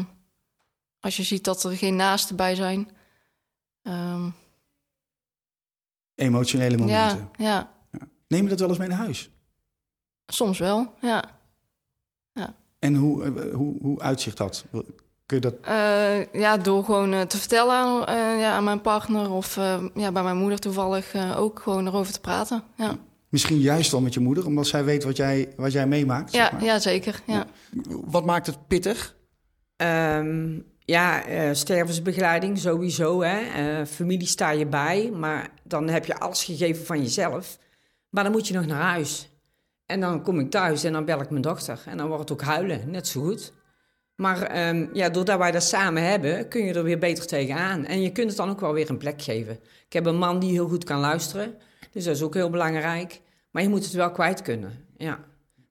als 1.01 1.17
je 1.17 1.23
ziet 1.23 1.45
dat 1.45 1.65
er 1.65 1.77
geen 1.77 1.97
naasten 1.97 2.37
bij 2.37 2.55
zijn. 2.55 2.89
Ehm, 3.83 4.31
Emotionele 6.15 6.77
momenten. 6.77 7.31
Ja, 7.37 7.45
ja. 7.45 7.71
ja, 7.93 8.09
Neem 8.29 8.43
je 8.43 8.49
dat 8.49 8.61
wel 8.61 8.69
eens 8.69 8.79
mee 8.79 8.89
naar 8.89 8.99
huis? 8.99 9.31
Soms 10.27 10.59
wel, 10.59 10.95
ja. 11.01 11.25
ja. 12.33 12.55
En 12.79 12.95
hoe, 12.95 13.25
eh, 13.25 13.55
hoe, 13.55 13.77
hoe 13.81 14.01
uitzicht 14.01 14.37
dat? 14.37 14.65
Kun 15.27 15.41
je 15.41 15.41
dat... 15.41 15.55
ja, 16.33 16.57
door 16.57 16.85
gewoon 16.85 17.27
te 17.27 17.39
vertellen 17.39 17.75
aan, 17.75 18.39
ja, 18.39 18.57
aan 18.57 18.65
mijn 18.65 18.81
partner 18.81 19.31
of 19.31 19.55
ja, 19.95 20.13
bij 20.13 20.23
mijn 20.23 20.37
moeder 20.37 20.59
toevallig 20.59 21.37
ook 21.37 21.61
gewoon 21.61 21.87
erover 21.87 22.13
te 22.13 22.21
praten. 22.21 22.63
Ja. 22.77 22.99
Misschien 23.29 23.59
juist 23.59 23.91
wel 23.91 24.01
met 24.01 24.15
je 24.15 24.21
moeder, 24.21 24.47
omdat 24.47 24.67
zij 24.67 24.85
weet 24.85 25.05
wat 25.05 25.17
jij, 25.17 25.53
wat 25.57 25.73
jij 25.73 25.87
meemaakt. 25.87 26.33
Ja, 26.33 26.43
zeg 26.43 26.53
maar. 26.53 26.65
ja 26.65 26.79
zeker. 26.79 27.23
Ja. 27.27 27.47
Wat 27.89 28.25
maakt 28.25 28.47
het 28.47 28.67
pittig? 28.67 29.17
Um, 29.77 30.65
ja, 30.79 31.29
uh, 31.29 31.49
stervensbegeleiding 31.53 32.59
sowieso. 32.59 33.23
Hè. 33.23 33.41
Uh, 33.81 33.87
familie 33.87 34.27
sta 34.27 34.51
je 34.51 34.67
bij, 34.67 35.11
maar 35.15 35.51
dan 35.65 35.89
heb 35.89 36.05
je 36.05 36.19
alles 36.19 36.45
gegeven 36.45 36.87
van 36.87 37.03
jezelf. 37.03 37.59
Maar 38.09 38.25
dan 38.25 38.33
moet 38.33 38.49
je 38.49 38.55
nog 38.55 38.67
naar 38.67 38.83
huis. 38.83 39.29
En 39.87 40.01
dan 40.01 40.23
kom 40.23 40.41
ik 40.41 40.51
thuis 40.51 40.85
en 40.85 40.93
dan 40.93 41.05
bel 41.05 41.21
ik 41.21 41.31
mijn 41.31 41.43
dochter. 41.43 41.83
En 41.87 41.97
dan 41.97 42.07
wordt 42.07 42.29
het 42.29 42.33
ook 42.33 42.47
huilen, 42.47 42.91
net 42.91 43.07
zo 43.07 43.23
goed. 43.23 43.53
Maar 44.15 44.69
um, 44.69 44.91
ja, 44.93 45.09
doordat 45.09 45.39
wij 45.39 45.51
dat 45.51 45.63
samen 45.63 46.03
hebben, 46.03 46.49
kun 46.49 46.65
je 46.65 46.75
er 46.75 46.83
weer 46.83 46.99
beter 46.99 47.27
tegenaan. 47.27 47.85
En 47.85 48.03
je 48.03 48.13
kunt 48.13 48.29
het 48.29 48.37
dan 48.37 48.51
ook 48.51 48.61
wel 48.61 48.73
weer 48.73 48.91
een 48.91 48.99
plek 48.99 49.23
geven. 49.23 49.59
Ik 49.87 49.93
heb 49.93 50.07
een 50.07 50.19
man 50.19 50.39
die 50.39 50.51
heel 50.51 50.69
goed 50.69 50.85
kan 50.85 51.01
luisteren. 51.01 51.55
Dus 51.91 52.05
dat 52.05 52.15
is 52.15 52.23
ook 52.23 52.35
heel 52.35 52.51
belangrijk. 52.51 53.21
Maar 53.51 53.63
je 53.63 53.69
moet 53.69 53.85
het 53.85 53.93
wel 53.93 54.11
kwijt 54.11 54.43
kunnen. 54.43 54.73
Ja. 54.97 55.25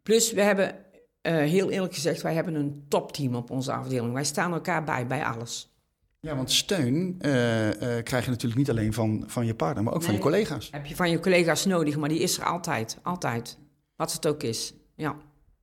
Plus, 0.03 0.31
we 0.31 0.41
hebben, 0.41 0.75
uh, 1.21 1.33
heel 1.33 1.69
eerlijk 1.69 1.93
gezegd, 1.93 2.21
wij 2.21 2.33
hebben 2.33 2.55
een 2.55 2.86
topteam 2.88 3.36
op 3.36 3.51
onze 3.51 3.71
afdeling. 3.71 4.13
Wij 4.13 4.24
staan 4.24 4.53
elkaar 4.53 4.83
bij, 4.83 5.07
bij 5.07 5.25
alles. 5.25 5.75
Ja, 6.19 6.36
want 6.36 6.51
steun 6.51 7.19
uh, 7.21 7.65
uh, 7.65 7.71
krijg 8.03 8.24
je 8.24 8.29
natuurlijk 8.29 8.59
niet 8.59 8.69
alleen 8.69 8.93
van, 8.93 9.24
van 9.27 9.45
je 9.45 9.55
partner, 9.55 9.83
maar 9.83 9.93
ook 9.93 10.00
nee, 10.00 10.07
van 10.07 10.17
je 10.17 10.24
collega's. 10.24 10.67
Heb 10.71 10.86
je 10.86 10.95
van 10.95 11.09
je 11.09 11.19
collega's 11.19 11.65
nodig, 11.65 11.97
maar 11.97 12.09
die 12.09 12.19
is 12.19 12.38
er 12.38 12.43
altijd. 12.43 12.97
Altijd. 13.03 13.57
Wat 13.95 14.13
het 14.13 14.27
ook 14.27 14.43
is. 14.43 14.74
Ja. 14.95 15.15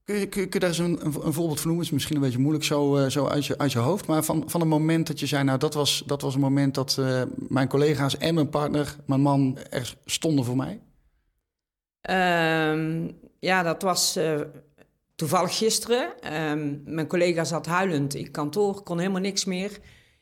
Kun 0.05 0.19
je, 0.19 0.49
daar 0.49 0.69
eens 0.69 0.79
een, 0.79 1.05
een, 1.05 1.33
voorbeeld 1.33 1.61
van 1.61 1.67
noemen? 1.67 1.85
is 1.87 1.91
misschien 1.91 2.17
een 2.17 2.23
beetje 2.23 2.39
moeilijk 2.39 2.65
zo, 2.65 2.99
uh, 2.99 3.07
zo 3.07 3.27
uit, 3.27 3.47
je, 3.47 3.59
uit 3.59 3.73
je 3.73 3.79
hoofd. 3.79 4.07
Maar 4.07 4.25
van, 4.25 4.43
van 4.47 4.61
een 4.61 4.69
moment 4.69 5.07
dat 5.07 5.21
je 5.21 5.27
zei, 5.27 5.45
nou 5.45 5.59
dat 5.59 5.75
was, 5.75 6.03
dat 6.07 6.23
was 6.23 6.35
een 6.35 6.41
moment 6.41 6.75
dat 6.75 6.97
uh, 7.01 7.23
mijn 7.37 7.69
collega's 7.69 8.17
en 8.17 8.35
mijn 8.35 8.49
partner, 8.49 8.97
mijn 9.07 9.21
man, 9.21 9.59
er 9.71 9.97
stonden 10.05 10.45
voor 10.45 10.57
mij? 10.57 10.81
Um, 12.71 13.19
ja, 13.39 13.63
dat 13.63 13.83
was 13.83 14.17
uh, 14.17 14.41
toevallig 15.15 15.57
gisteren. 15.57 16.35
Um, 16.51 16.83
mijn 16.85 17.07
collega 17.07 17.45
zat 17.45 17.67
huilend 17.67 18.15
in 18.15 18.31
kantoor, 18.31 18.83
kon 18.83 18.99
helemaal 18.99 19.21
niks 19.21 19.45
meer. 19.45 19.79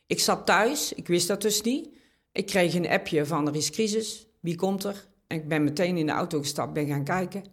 Ik 0.07 0.19
zat 0.19 0.45
thuis, 0.45 0.93
ik 0.93 1.07
wist 1.07 1.27
dat 1.27 1.41
dus 1.41 1.61
niet. 1.61 1.89
Ik 2.31 2.45
kreeg 2.45 2.73
een 2.73 2.89
appje 2.89 3.25
van 3.25 3.47
er 3.47 3.55
is 3.55 3.71
crisis, 3.71 4.27
wie 4.39 4.55
komt 4.55 4.83
er? 4.83 5.07
En 5.27 5.37
ik 5.37 5.47
ben 5.47 5.63
meteen 5.63 5.97
in 5.97 6.05
de 6.05 6.11
auto 6.11 6.39
gestapt, 6.39 6.73
ben 6.73 6.87
gaan 6.87 7.03
kijken. 7.03 7.43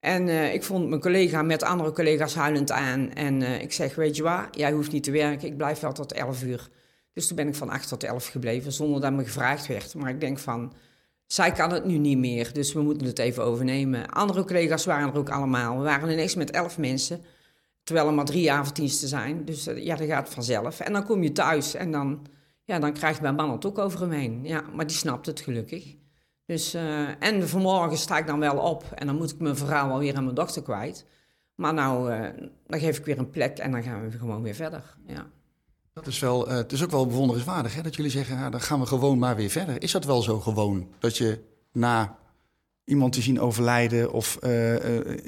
En 0.00 0.28
eh, 0.28 0.54
ik 0.54 0.62
vond 0.62 0.88
mijn 0.88 1.00
collega 1.00 1.42
met 1.42 1.62
andere 1.62 1.92
collega's 1.92 2.34
huilend 2.34 2.70
aan. 2.70 3.12
En 3.12 3.42
eh, 3.42 3.62
ik 3.62 3.72
zeg, 3.72 3.94
weet 3.94 4.16
je 4.16 4.22
waar, 4.22 4.48
jij 4.50 4.72
hoeft 4.72 4.92
niet 4.92 5.02
te 5.02 5.10
werken, 5.10 5.48
ik 5.48 5.56
blijf 5.56 5.80
wel 5.80 5.92
tot 5.92 6.12
11 6.12 6.42
uur. 6.42 6.68
Dus 7.12 7.26
toen 7.26 7.36
ben 7.36 7.48
ik 7.48 7.54
van 7.54 7.70
8 7.70 7.88
tot 7.88 8.04
11 8.04 8.26
gebleven, 8.26 8.72
zonder 8.72 9.00
dat 9.00 9.12
me 9.12 9.24
gevraagd 9.24 9.66
werd. 9.66 9.94
Maar 9.94 10.10
ik 10.10 10.20
denk 10.20 10.38
van, 10.38 10.72
zij 11.26 11.52
kan 11.52 11.72
het 11.72 11.84
nu 11.84 11.98
niet 11.98 12.18
meer, 12.18 12.52
dus 12.52 12.72
we 12.72 12.82
moeten 12.82 13.06
het 13.06 13.18
even 13.18 13.44
overnemen. 13.44 14.10
Andere 14.10 14.44
collega's 14.44 14.84
waren 14.84 15.12
er 15.12 15.18
ook 15.18 15.30
allemaal. 15.30 15.78
We 15.78 15.84
waren 15.84 16.10
ineens 16.10 16.34
met 16.34 16.50
11 16.50 16.78
mensen, 16.78 17.20
terwijl 17.82 18.06
er 18.06 18.14
maar 18.14 18.24
drie 18.24 18.52
avonddiensten 18.52 19.08
zijn. 19.08 19.44
Dus 19.44 19.66
eh, 19.66 19.84
ja, 19.84 19.96
dat 19.96 20.08
gaat 20.08 20.28
vanzelf. 20.28 20.80
En 20.80 20.92
dan 20.92 21.04
kom 21.04 21.22
je 21.22 21.32
thuis 21.32 21.74
en 21.74 21.90
dan, 21.90 22.26
ja, 22.64 22.78
dan 22.78 22.92
krijgt 22.92 23.20
mijn 23.20 23.34
man 23.34 23.50
het 23.50 23.66
ook 23.66 23.78
over 23.78 24.00
hem 24.00 24.10
heen. 24.10 24.40
Ja, 24.42 24.64
maar 24.74 24.86
die 24.86 24.96
snapt 24.96 25.26
het 25.26 25.40
gelukkig. 25.40 25.94
Dus, 26.50 26.74
uh, 26.74 27.08
en 27.18 27.48
vanmorgen 27.48 27.98
sta 27.98 28.18
ik 28.18 28.26
dan 28.26 28.40
wel 28.40 28.56
op 28.56 28.84
en 28.94 29.06
dan 29.06 29.16
moet 29.16 29.30
ik 29.30 29.38
mijn 29.38 29.56
verhaal 29.56 29.88
wel 29.88 29.98
weer 29.98 30.16
aan 30.16 30.24
mijn 30.24 30.34
dochter 30.34 30.62
kwijt. 30.62 31.04
Maar 31.54 31.74
nou, 31.74 32.12
uh, 32.12 32.28
dan 32.66 32.80
geef 32.80 32.98
ik 32.98 33.04
weer 33.04 33.18
een 33.18 33.30
plek 33.30 33.58
en 33.58 33.70
dan 33.70 33.82
gaan 33.82 34.08
we 34.08 34.18
gewoon 34.18 34.42
weer 34.42 34.54
verder. 34.54 34.82
Ja. 35.06 35.26
Dat 35.92 36.06
is 36.06 36.18
wel, 36.18 36.48
uh, 36.48 36.54
het 36.54 36.72
is 36.72 36.82
ook 36.82 36.90
wel 36.90 37.06
bewonderenswaardig 37.06 37.74
hè, 37.74 37.82
dat 37.82 37.96
jullie 37.96 38.10
zeggen, 38.10 38.36
ja, 38.36 38.50
dan 38.50 38.60
gaan 38.60 38.80
we 38.80 38.86
gewoon 38.86 39.18
maar 39.18 39.36
weer 39.36 39.50
verder. 39.50 39.82
Is 39.82 39.92
dat 39.92 40.04
wel 40.04 40.22
zo 40.22 40.40
gewoon? 40.40 40.88
Dat 40.98 41.16
je 41.16 41.38
na 41.72 42.18
iemand 42.84 43.12
te 43.12 43.22
zien 43.22 43.40
overlijden 43.40 44.12
of 44.12 44.38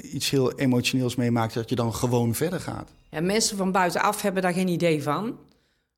iets 0.01 0.29
heel 0.29 0.53
emotioneels 0.53 1.15
meemaakt, 1.15 1.53
dat 1.53 1.69
je 1.69 1.75
dan 1.75 1.93
gewoon 1.93 2.35
verder 2.35 2.59
gaat? 2.59 2.89
Ja, 3.09 3.21
mensen 3.21 3.57
van 3.57 3.71
buitenaf 3.71 4.21
hebben 4.21 4.41
daar 4.41 4.53
geen 4.53 4.67
idee 4.67 5.03
van. 5.03 5.37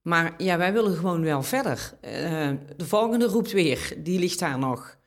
Maar 0.02 0.34
ja, 0.38 0.58
wij 0.58 0.74
willen 0.74 0.96
gewoon 0.96 1.22
wel 1.22 1.44
verder. 1.44 1.94
de 2.78 2.86
volgende 2.86 3.26
roept 3.26 3.52
weer, 3.52 3.94
die 3.98 4.20
ligt 4.20 4.40
daar 4.40 4.60
nog. 4.60 4.98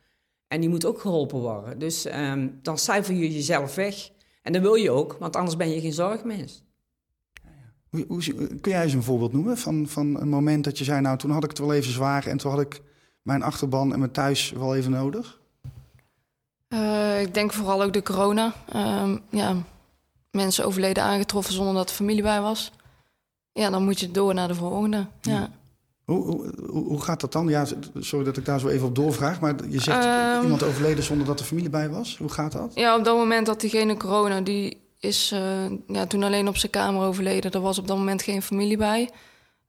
En 0.49 0.59
die 0.59 0.69
moet 0.69 0.85
ook 0.85 1.01
geholpen 1.01 1.39
worden. 1.39 1.79
Dus 1.79 2.05
um, 2.05 2.59
dan 2.61 2.77
cijfer 2.77 3.13
je 3.13 3.33
jezelf 3.33 3.75
weg. 3.75 4.09
En 4.41 4.53
dat 4.53 4.61
wil 4.61 4.75
je 4.75 4.91
ook, 4.91 5.15
want 5.19 5.35
anders 5.35 5.57
ben 5.57 5.69
je 5.69 5.81
geen 5.81 5.93
zorgmens. 5.93 6.63
Hoe, 7.89 8.05
hoe, 8.07 8.23
kun 8.61 8.71
jij 8.71 8.83
eens 8.83 8.93
een 8.93 9.03
voorbeeld 9.03 9.33
noemen 9.33 9.57
van, 9.57 9.87
van 9.87 10.21
een 10.21 10.29
moment 10.29 10.63
dat 10.63 10.77
je 10.77 10.83
zei... 10.83 11.01
nou, 11.01 11.17
toen 11.17 11.31
had 11.31 11.43
ik 11.43 11.49
het 11.49 11.59
wel 11.59 11.73
even 11.73 11.91
zwaar 11.91 12.27
en 12.27 12.37
toen 12.37 12.51
had 12.51 12.61
ik 12.61 12.81
mijn 13.21 13.43
achterban 13.43 13.93
en 13.93 13.99
mijn 13.99 14.11
thuis 14.11 14.51
wel 14.51 14.75
even 14.75 14.91
nodig? 14.91 15.39
Uh, 16.69 17.21
ik 17.21 17.33
denk 17.33 17.53
vooral 17.53 17.83
ook 17.83 17.93
de 17.93 18.03
corona. 18.03 18.53
Uh, 18.75 19.15
ja, 19.29 19.55
mensen 20.31 20.65
overleden 20.65 21.03
aangetroffen 21.03 21.53
zonder 21.53 21.73
dat 21.73 21.89
er 21.89 21.95
familie 21.95 22.23
bij 22.23 22.41
was. 22.41 22.71
Ja, 23.51 23.69
dan 23.69 23.83
moet 23.83 23.99
je 23.99 24.11
door 24.11 24.33
naar 24.33 24.47
de 24.47 24.55
volgende. 24.55 25.07
ja. 25.21 25.31
ja. 25.31 25.58
Hoe, 26.09 26.25
hoe, 26.25 26.83
hoe, 26.83 27.01
gaat 27.01 27.21
dat 27.21 27.31
dan? 27.31 27.47
Ja, 27.47 27.65
sorry 27.99 28.25
dat 28.25 28.37
ik 28.37 28.45
daar 28.45 28.59
zo 28.59 28.67
even 28.67 28.87
op 28.87 28.95
doorvraag, 28.95 29.39
maar 29.39 29.55
je 29.69 29.81
zegt 29.81 30.05
um, 30.05 30.43
iemand 30.43 30.63
overleden 30.63 31.03
zonder 31.03 31.27
dat 31.27 31.39
er 31.39 31.45
familie 31.45 31.69
bij 31.69 31.89
was. 31.89 32.17
Hoe 32.17 32.29
gaat 32.29 32.51
dat? 32.51 32.71
Ja, 32.75 32.97
op 32.97 33.03
dat 33.03 33.15
moment 33.15 33.45
dat 33.45 33.61
diegene 33.61 33.97
corona, 33.97 34.41
die 34.41 34.81
is 34.99 35.31
uh, 35.33 35.39
ja, 35.87 36.05
toen 36.05 36.23
alleen 36.23 36.47
op 36.47 36.57
zijn 36.57 36.71
kamer 36.71 37.05
overleden. 37.05 37.51
Er 37.51 37.61
was 37.61 37.79
op 37.79 37.87
dat 37.87 37.97
moment 37.97 38.21
geen 38.21 38.41
familie 38.41 38.77
bij. 38.77 39.09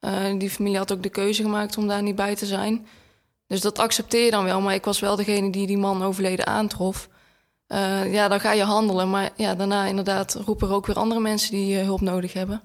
Uh, 0.00 0.38
die 0.38 0.50
familie 0.50 0.78
had 0.78 0.92
ook 0.92 1.02
de 1.02 1.08
keuze 1.08 1.42
gemaakt 1.42 1.76
om 1.76 1.86
daar 1.86 2.02
niet 2.02 2.16
bij 2.16 2.34
te 2.34 2.46
zijn. 2.46 2.86
Dus 3.46 3.60
dat 3.60 3.78
accepteer 3.78 4.24
je 4.24 4.30
dan 4.30 4.44
wel, 4.44 4.60
maar 4.60 4.74
ik 4.74 4.84
was 4.84 5.00
wel 5.00 5.16
degene 5.16 5.50
die 5.50 5.66
die 5.66 5.78
man 5.78 6.02
overleden 6.02 6.46
aantrof. 6.46 7.08
Uh, 7.68 8.12
ja, 8.12 8.28
dan 8.28 8.40
ga 8.40 8.52
je 8.52 8.62
handelen, 8.62 9.10
maar 9.10 9.30
ja, 9.36 9.54
daarna 9.54 9.86
inderdaad 9.86 10.34
roepen 10.34 10.68
er 10.68 10.74
ook 10.74 10.86
weer 10.86 10.96
andere 10.96 11.20
mensen 11.20 11.50
die 11.50 11.76
hulp 11.76 12.00
nodig 12.00 12.32
hebben. 12.32 12.62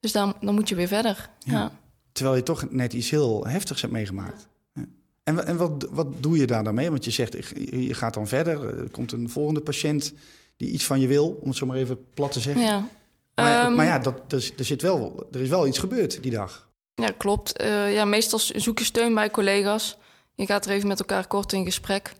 Dus 0.00 0.12
dan, 0.12 0.34
dan 0.40 0.54
moet 0.54 0.68
je 0.68 0.74
weer 0.74 0.88
verder. 0.88 1.30
ja. 1.38 1.52
ja. 1.52 1.70
Terwijl 2.18 2.36
je 2.36 2.42
toch 2.42 2.70
net 2.70 2.92
iets 2.92 3.10
heel 3.10 3.46
heftigs 3.46 3.80
hebt 3.80 3.92
meegemaakt. 3.92 4.48
Ja. 4.74 4.84
En, 5.22 5.46
en 5.46 5.56
wat, 5.56 5.88
wat 5.90 6.06
doe 6.22 6.38
je 6.38 6.46
daar 6.46 6.64
dan 6.64 6.74
mee? 6.74 6.90
Want 6.90 7.04
je 7.04 7.10
zegt, 7.10 7.32
je 7.70 7.94
gaat 7.94 8.14
dan 8.14 8.28
verder. 8.28 8.80
Er 8.80 8.90
komt 8.90 9.12
een 9.12 9.30
volgende 9.30 9.60
patiënt 9.60 10.12
die 10.56 10.70
iets 10.70 10.84
van 10.84 11.00
je 11.00 11.06
wil, 11.06 11.38
om 11.40 11.48
het 11.48 11.56
zo 11.56 11.66
maar 11.66 11.76
even 11.76 11.98
plat 12.14 12.32
te 12.32 12.40
zeggen. 12.40 12.62
Ja. 12.62 12.88
Maar, 13.34 13.66
um, 13.66 13.74
maar 13.74 13.86
ja, 13.86 13.98
dat, 13.98 14.32
er, 14.32 14.50
er, 14.56 14.64
zit 14.64 14.82
wel, 14.82 15.26
er 15.32 15.40
is 15.40 15.48
wel 15.48 15.66
iets 15.66 15.78
gebeurd 15.78 16.22
die 16.22 16.32
dag. 16.32 16.68
Ja, 16.94 17.10
klopt. 17.16 17.62
Uh, 17.62 17.94
ja, 17.94 18.04
meestal 18.04 18.38
zoek 18.38 18.78
je 18.78 18.84
steun 18.84 19.14
bij 19.14 19.30
collega's. 19.30 19.98
Je 20.34 20.46
gaat 20.46 20.66
er 20.66 20.70
even 20.70 20.88
met 20.88 20.98
elkaar 20.98 21.26
kort 21.26 21.52
in 21.52 21.64
gesprek. 21.64 22.12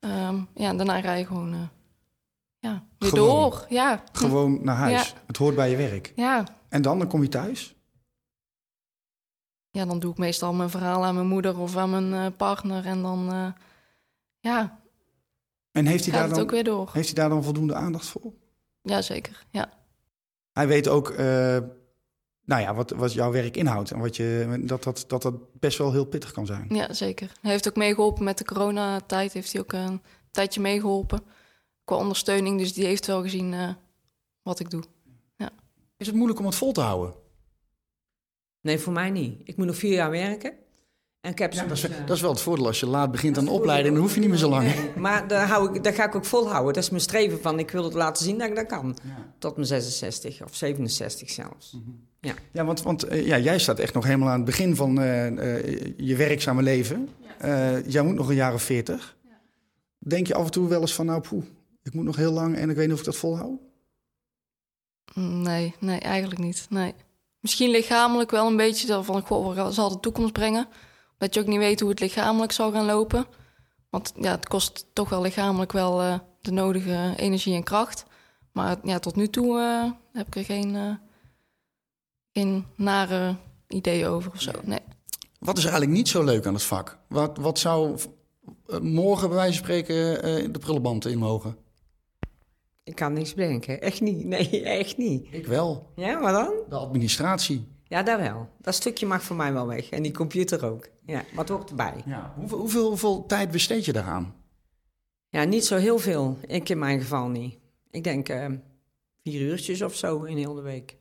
Um, 0.00 0.48
ja, 0.54 0.68
en 0.68 0.76
daarna 0.76 1.00
rij 1.00 1.18
je 1.18 1.26
gewoon 1.26 1.54
uh, 1.54 1.60
ja, 2.58 2.84
weer 2.98 3.10
gewoon, 3.10 3.28
door. 3.28 3.66
Ja. 3.68 4.02
Gewoon 4.12 4.58
naar 4.62 4.76
huis. 4.76 5.08
Ja. 5.08 5.14
Het 5.26 5.36
hoort 5.36 5.54
bij 5.54 5.70
je 5.70 5.76
werk. 5.76 6.12
Ja. 6.16 6.44
En 6.68 6.82
dan, 6.82 6.98
dan 6.98 7.08
kom 7.08 7.22
je 7.22 7.28
thuis? 7.28 7.73
Ja, 9.74 9.84
dan 9.84 9.98
doe 9.98 10.10
ik 10.10 10.18
meestal 10.18 10.52
mijn 10.52 10.70
verhaal 10.70 11.04
aan 11.04 11.14
mijn 11.14 11.26
moeder 11.26 11.58
of 11.58 11.76
aan 11.76 11.90
mijn 11.90 12.12
uh, 12.12 12.26
partner. 12.36 12.86
En 12.86 13.02
dan, 13.02 13.34
uh, 13.34 13.46
ja. 14.40 14.80
En 15.72 15.86
heeft 15.86 16.04
hij, 16.04 16.14
daar 16.14 16.28
dan, 16.28 16.38
ook 16.38 16.50
weer 16.50 16.64
door. 16.64 16.90
heeft 16.92 17.06
hij 17.06 17.14
daar 17.14 17.28
dan 17.28 17.42
voldoende 17.42 17.74
aandacht 17.74 18.06
voor? 18.06 18.32
Jazeker, 18.82 19.44
ja. 19.50 19.72
Hij 20.52 20.66
weet 20.66 20.88
ook, 20.88 21.10
uh, 21.10 21.16
nou 22.44 22.62
ja, 22.62 22.74
wat, 22.74 22.90
wat 22.90 23.12
jouw 23.12 23.32
werk 23.32 23.56
inhoudt. 23.56 23.90
En 23.90 23.98
wat 23.98 24.16
je, 24.16 24.62
dat, 24.64 24.82
dat, 24.82 25.04
dat 25.06 25.22
dat 25.22 25.34
best 25.60 25.78
wel 25.78 25.92
heel 25.92 26.04
pittig 26.04 26.32
kan 26.32 26.46
zijn. 26.46 26.66
Ja, 26.68 26.92
zeker. 26.92 27.32
Hij 27.40 27.50
heeft 27.50 27.68
ook 27.68 27.76
meegeholpen 27.76 28.24
met 28.24 28.38
de 28.38 28.44
coronatijd. 28.44 29.32
Heeft 29.32 29.52
hij 29.52 29.60
ook 29.60 29.72
een 29.72 30.02
tijdje 30.30 30.60
meegeholpen. 30.60 31.22
Qua 31.84 31.96
ondersteuning. 31.96 32.58
Dus 32.58 32.72
die 32.72 32.84
heeft 32.84 33.06
wel 33.06 33.22
gezien 33.22 33.76
wat 34.42 34.60
ik 34.60 34.70
doe. 34.70 34.82
Ja. 35.36 35.50
Is 35.96 36.06
het 36.06 36.16
moeilijk 36.16 36.38
om 36.38 36.46
het 36.46 36.54
vol 36.54 36.72
te 36.72 36.80
houden? 36.80 37.14
Nee, 38.64 38.78
voor 38.78 38.92
mij 38.92 39.10
niet. 39.10 39.40
Ik 39.44 39.56
moet 39.56 39.66
nog 39.66 39.76
vier 39.76 39.92
jaar 39.92 40.10
werken. 40.10 40.52
En 41.20 41.30
ik 41.30 41.38
heb 41.38 41.52
ja, 41.52 41.64
dat, 41.64 41.76
is, 41.76 41.80
dat, 42.06 42.16
is, 42.16 42.20
wel 42.20 42.30
het 42.30 42.40
voordeel. 42.40 42.66
Als 42.66 42.80
je 42.80 42.86
laat 42.86 43.10
begint 43.10 43.38
aan 43.38 43.44
de 43.44 43.50
opleiding, 43.50 43.94
dan 43.94 44.02
hoef 44.02 44.14
je 44.14 44.20
niet 44.20 44.28
meer 44.28 44.38
zo 44.38 44.48
lang. 44.48 44.64
Nee, 44.64 44.90
maar 44.96 45.28
daar, 45.28 45.48
hou 45.48 45.74
ik, 45.74 45.84
daar 45.84 45.92
ga 45.92 46.06
ik 46.06 46.14
ook 46.14 46.24
volhouden. 46.24 46.74
Dat 46.74 46.82
is 46.82 46.90
mijn 46.90 47.02
streven 47.02 47.40
van, 47.40 47.58
ik 47.58 47.70
wil 47.70 47.84
het 47.84 47.94
laten 47.94 48.24
zien 48.24 48.38
dat 48.38 48.48
ik 48.48 48.54
dat 48.54 48.66
kan. 48.66 48.96
Ja. 49.02 49.32
Tot 49.38 49.54
mijn 49.56 49.66
66 49.66 50.44
of 50.44 50.54
67 50.54 51.30
zelfs. 51.30 51.72
Mm 51.72 51.82
-hmm. 51.84 52.06
Ja, 52.20 52.34
ja 52.52 52.64
want, 52.64 52.82
want 52.82 53.12
uh, 53.12 53.26
ja, 53.26 53.38
jij 53.38 53.58
staat 53.58 53.78
echt 53.78 53.94
nog 53.94 54.04
helemaal 54.04 54.28
aan 54.28 54.36
het 54.36 54.44
begin 54.44 54.76
van 54.76 55.00
uh, 55.00 55.30
uh, 55.30 55.92
je 55.96 56.16
werkzame 56.16 56.62
leven. 56.62 57.08
Ja. 57.40 57.78
jij 57.86 58.02
moet 58.02 58.14
nog 58.14 58.28
een 58.28 58.34
jaar 58.34 58.54
of 58.54 58.62
40. 58.62 59.16
Ja. 59.22 59.30
Denk 59.98 60.26
je 60.26 60.34
af 60.34 60.44
en 60.44 60.50
toe 60.50 60.68
wel 60.68 60.80
eens 60.80 60.94
van, 60.94 61.06
nou 61.06 61.20
poeh, 61.20 61.44
ik 61.82 61.94
moet 61.94 62.04
nog 62.04 62.16
heel 62.16 62.32
lang 62.32 62.56
en 62.56 62.70
ik 62.70 62.76
weet 62.76 62.84
niet 62.84 62.94
of 62.94 63.00
ik 63.00 63.06
dat 63.06 63.16
volhoud? 63.16 63.58
Nee, 65.14 65.74
nee, 65.80 65.98
eigenlijk 65.98 66.40
niet. 66.40 66.66
Nee. 66.70 66.94
Misschien 67.44 67.70
lichamelijk 67.70 68.30
wel 68.30 68.46
een 68.46 68.56
beetje 68.56 69.02
van, 69.02 69.22
goh, 69.22 69.56
wat 69.56 69.74
zal 69.74 69.88
de 69.88 70.00
toekomst 70.00 70.32
brengen? 70.32 70.68
Dat 71.18 71.34
je 71.34 71.40
ook 71.40 71.46
niet 71.46 71.58
weet 71.58 71.80
hoe 71.80 71.90
het 71.90 72.00
lichamelijk 72.00 72.52
zal 72.52 72.72
gaan 72.72 72.84
lopen. 72.84 73.26
Want 73.90 74.12
ja, 74.16 74.30
het 74.30 74.48
kost 74.48 74.86
toch 74.92 75.08
wel 75.08 75.20
lichamelijk 75.20 75.72
wel 75.72 76.02
uh, 76.02 76.18
de 76.40 76.50
nodige 76.50 77.12
energie 77.16 77.54
en 77.54 77.62
kracht. 77.62 78.04
Maar 78.52 78.76
ja, 78.82 78.98
tot 78.98 79.16
nu 79.16 79.28
toe 79.28 79.58
uh, 79.58 79.90
heb 80.12 80.26
ik 80.26 80.36
er 80.36 80.44
geen, 80.44 80.74
uh, 80.74 80.94
geen 82.32 82.66
nare 82.76 83.36
ideeën 83.68 84.06
over 84.06 84.32
of 84.34 84.40
zo. 84.40 84.52
Nee. 84.62 84.80
Wat 85.38 85.58
is 85.58 85.64
eigenlijk 85.64 85.96
niet 85.96 86.08
zo 86.08 86.22
leuk 86.22 86.46
aan 86.46 86.54
het 86.54 86.62
vak? 86.62 86.98
Wat, 87.08 87.36
wat 87.38 87.58
zou 87.58 87.98
morgen 88.80 89.28
bij 89.28 89.36
wijze 89.36 89.58
van 89.58 89.64
spreken 89.64 90.52
de 90.52 90.58
prullenband 90.58 91.06
in 91.06 91.18
mogen? 91.18 91.56
Ik 92.84 92.94
kan 92.94 93.12
niks 93.12 93.34
bedenken. 93.34 93.80
Echt 93.80 94.00
niet. 94.00 94.24
Nee, 94.34 94.62
echt 94.62 94.96
niet. 94.96 95.26
Ik 95.30 95.46
wel. 95.46 95.92
Ja, 95.96 96.18
maar 96.18 96.32
dan? 96.32 96.52
De 96.68 96.76
administratie. 96.76 97.66
Ja, 97.84 98.02
daar 98.02 98.18
wel. 98.18 98.48
Dat 98.60 98.74
stukje 98.74 99.06
mag 99.06 99.22
voor 99.22 99.36
mij 99.36 99.52
wel 99.52 99.66
weg. 99.66 99.90
En 99.90 100.02
die 100.02 100.12
computer 100.12 100.64
ook. 100.66 100.88
Ja, 101.06 101.24
wat 101.34 101.48
hoort 101.48 101.70
erbij. 101.70 101.94
Ja. 102.06 102.32
Hoeveel, 102.36 102.58
hoeveel, 102.58 102.88
hoeveel 102.88 103.26
tijd 103.26 103.50
besteed 103.50 103.84
je 103.84 103.92
daaraan? 103.92 104.34
Ja, 105.28 105.44
niet 105.44 105.64
zo 105.64 105.76
heel 105.76 105.98
veel. 105.98 106.38
Ik 106.46 106.68
in 106.68 106.78
mijn 106.78 107.00
geval 107.00 107.28
niet. 107.28 107.58
Ik 107.90 108.04
denk 108.04 108.28
uh, 108.28 108.46
vier 109.22 109.40
uurtjes 109.40 109.82
of 109.82 109.94
zo 109.94 110.22
in 110.22 110.36
heel 110.36 110.54
de 110.54 110.62
week. 110.62 110.96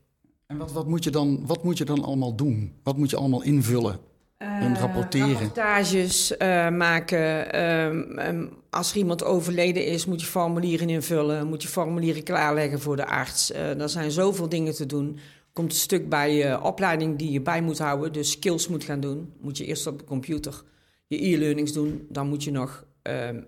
En 0.48 0.58
wat, 0.58 0.72
wat, 0.72 0.88
moet 0.88 1.04
je 1.04 1.10
dan, 1.10 1.46
wat 1.46 1.64
moet 1.64 1.78
je 1.78 1.86
dan 1.86 2.04
allemaal 2.04 2.36
doen? 2.36 2.80
Wat 2.84 2.98
moet 2.98 3.10
je 3.10 3.18
allemaal 3.18 3.44
invullen? 3.44 4.00
En 4.44 4.78
rapporteren? 4.78 5.30
Uh, 5.30 5.34
rapportages 5.34 6.32
uh, 6.32 6.70
maken. 6.70 7.56
Uh, 7.56 8.48
als 8.70 8.92
er 8.92 8.98
iemand 8.98 9.24
overleden 9.24 9.86
is, 9.86 10.06
moet 10.06 10.22
je 10.22 10.28
formulieren 10.28 10.90
invullen. 10.90 11.48
Moet 11.48 11.62
je 11.62 11.68
formulieren 11.68 12.24
klaarleggen 12.24 12.82
voor 12.82 12.96
de 12.96 13.06
arts. 13.06 13.52
Uh, 13.52 13.82
er 13.82 13.90
zijn 13.90 14.12
zoveel 14.12 14.50
dingen 14.50 14.74
te 14.74 14.86
doen. 14.86 15.20
Komt 15.54 15.72
een 15.72 15.78
stuk 15.78 16.10
bij 16.10 16.36
je 16.36 16.62
opleiding 16.62 17.18
die 17.18 17.32
je 17.32 17.42
bij 17.42 17.62
moet 17.62 17.78
houden. 17.78 18.14
Dus 18.14 18.32
skills 18.32 18.68
moet 18.68 18.84
gaan 18.84 19.00
doen. 19.00 19.34
Moet 19.42 19.58
je 19.58 19.66
eerst 19.66 19.88
op 19.88 20.00
de 20.00 20.06
computer 20.06 20.64
je 21.08 21.26
e-learnings 21.26 21.74
doen. 21.74 22.06
Dan 22.10 22.28
moet 22.28 22.44
je 22.44 22.52
nog 22.52 22.86
ehm, 23.02 23.42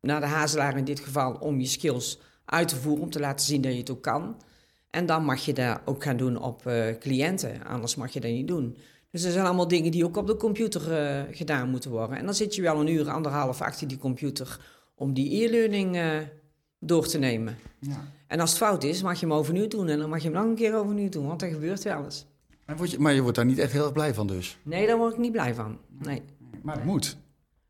naar 0.00 0.20
de 0.20 0.26
hazelaar 0.26 0.76
in 0.76 0.84
dit 0.84 1.00
geval 1.00 1.32
om 1.32 1.60
je 1.60 1.66
skills 1.66 2.18
uit 2.44 2.68
te 2.68 2.76
voeren. 2.76 3.02
Om 3.02 3.10
te 3.10 3.20
laten 3.20 3.46
zien 3.46 3.60
dat 3.60 3.72
je 3.72 3.78
het 3.78 3.90
ook 3.90 4.02
kan. 4.02 4.36
En 4.90 5.06
dan 5.06 5.24
mag 5.24 5.44
je 5.44 5.52
dat 5.52 5.80
ook 5.84 6.02
gaan 6.02 6.16
doen 6.16 6.36
op 6.36 6.70
cliënten. 7.00 7.64
Anders 7.64 7.94
mag 7.94 8.12
je 8.12 8.20
dat 8.20 8.30
niet 8.30 8.48
doen. 8.48 8.76
Dus 9.12 9.24
er 9.24 9.32
zijn 9.32 9.46
allemaal 9.46 9.68
dingen 9.68 9.90
die 9.90 10.04
ook 10.04 10.16
op 10.16 10.26
de 10.26 10.36
computer 10.36 10.90
uh, 10.90 11.36
gedaan 11.36 11.68
moeten 11.68 11.90
worden. 11.90 12.16
En 12.16 12.24
dan 12.24 12.34
zit 12.34 12.54
je 12.54 12.62
wel 12.62 12.80
een 12.80 12.86
uur, 12.86 13.10
anderhalf 13.10 13.60
achter 13.60 13.88
die 13.88 13.98
computer 13.98 14.60
om 14.94 15.14
die 15.14 15.44
e-learning 15.44 15.96
uh, 15.96 16.16
door 16.78 17.06
te 17.06 17.18
nemen. 17.18 17.56
Ja. 17.80 18.12
En 18.26 18.40
als 18.40 18.50
het 18.50 18.58
fout 18.58 18.84
is, 18.84 19.02
mag 19.02 19.20
je 19.20 19.26
hem 19.26 19.34
overnieuw 19.34 19.68
doen. 19.68 19.88
En 19.88 19.98
dan 19.98 20.08
mag 20.08 20.22
je 20.22 20.28
hem 20.28 20.36
nog 20.36 20.44
een 20.44 20.54
keer 20.54 20.74
overnieuw 20.74 21.08
doen, 21.08 21.26
want 21.26 21.40
dat 21.40 21.50
gebeurt 21.50 21.82
wel 21.82 22.04
eens. 22.04 22.26
Word 22.76 22.90
je, 22.90 22.98
maar 22.98 23.12
je 23.12 23.20
wordt 23.20 23.36
daar 23.36 23.46
niet 23.46 23.58
echt 23.58 23.72
heel 23.72 23.82
erg 23.82 23.92
blij 23.92 24.14
van 24.14 24.26
dus? 24.26 24.58
Nee, 24.62 24.86
daar 24.86 24.96
word 24.96 25.12
ik 25.12 25.18
niet 25.18 25.32
blij 25.32 25.54
van. 25.54 25.78
Nee. 25.88 26.22
Maar 26.62 26.74
het 26.76 26.84
moet. 26.84 27.16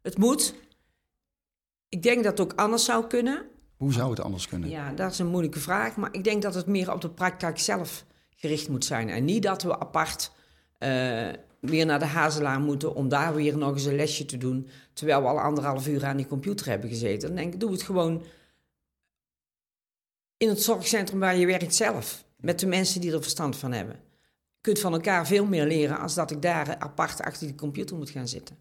Het 0.03 0.19
moet. 0.19 0.55
Ik 1.89 2.03
denk 2.03 2.25
dat 2.25 2.39
het 2.39 2.41
ook 2.41 2.59
anders 2.59 2.85
zou 2.85 3.07
kunnen. 3.07 3.43
Hoe 3.77 3.93
zou 3.93 4.11
het 4.11 4.21
anders 4.21 4.49
kunnen? 4.49 4.69
Ja, 4.69 4.93
dat 4.93 5.11
is 5.11 5.19
een 5.19 5.27
moeilijke 5.27 5.61
vraag. 5.61 5.97
Maar 5.97 6.15
ik 6.15 6.25
denk 6.25 6.43
dat 6.43 6.55
het 6.55 6.67
meer 6.67 6.93
op 6.93 7.01
de 7.01 7.11
praktijk 7.11 7.59
zelf 7.59 8.05
gericht 8.37 8.69
moet 8.69 8.85
zijn. 8.85 9.09
En 9.09 9.25
niet 9.25 9.43
dat 9.43 9.63
we 9.63 9.79
apart 9.79 10.33
weer 11.61 11.87
naar 11.87 11.99
de 11.99 12.05
Hazelaar 12.05 12.61
moeten 12.61 12.95
om 12.95 13.09
daar 13.09 13.35
weer 13.35 13.59
nog 13.59 13.73
eens 13.73 13.85
een 13.85 13.97
lesje 13.97 14.25
te 14.25 14.39
doen. 14.39 14.69
Terwijl 14.93 15.23
we 15.23 15.29
al 15.29 15.41
anderhalf 15.41 15.89
uur 15.89 16.05
aan 16.05 16.17
die 16.17 16.27
computer 16.27 16.67
hebben 16.67 16.89
gezeten. 16.89 17.29
Dan 17.29 17.37
denk 17.37 17.55
ik, 17.55 17.61
doe 17.61 17.73
het 17.73 17.83
gewoon 17.83 18.23
in 20.37 20.49
het 20.49 20.63
zorgcentrum 20.63 21.19
waar 21.19 21.37
je 21.37 21.47
werkt 21.47 21.75
zelf. 21.75 22.25
Met 22.37 22.61
de 22.61 22.67
mensen 22.67 23.01
die 23.01 23.13
er 23.13 23.23
verstand 23.23 23.57
van 23.57 23.73
hebben. 23.73 23.95
Je 23.95 24.61
kunt 24.61 24.81
van 24.81 24.93
elkaar 24.93 25.27
veel 25.27 25.47
meer 25.47 25.67
leren 25.67 25.99
als 25.99 26.15
dat 26.15 26.31
ik 26.31 26.43
daar 26.43 26.77
apart 26.79 27.21
achter 27.21 27.47
die 27.47 27.57
computer 27.57 27.97
moet 27.97 28.11
gaan 28.11 28.29
zitten. 28.29 28.57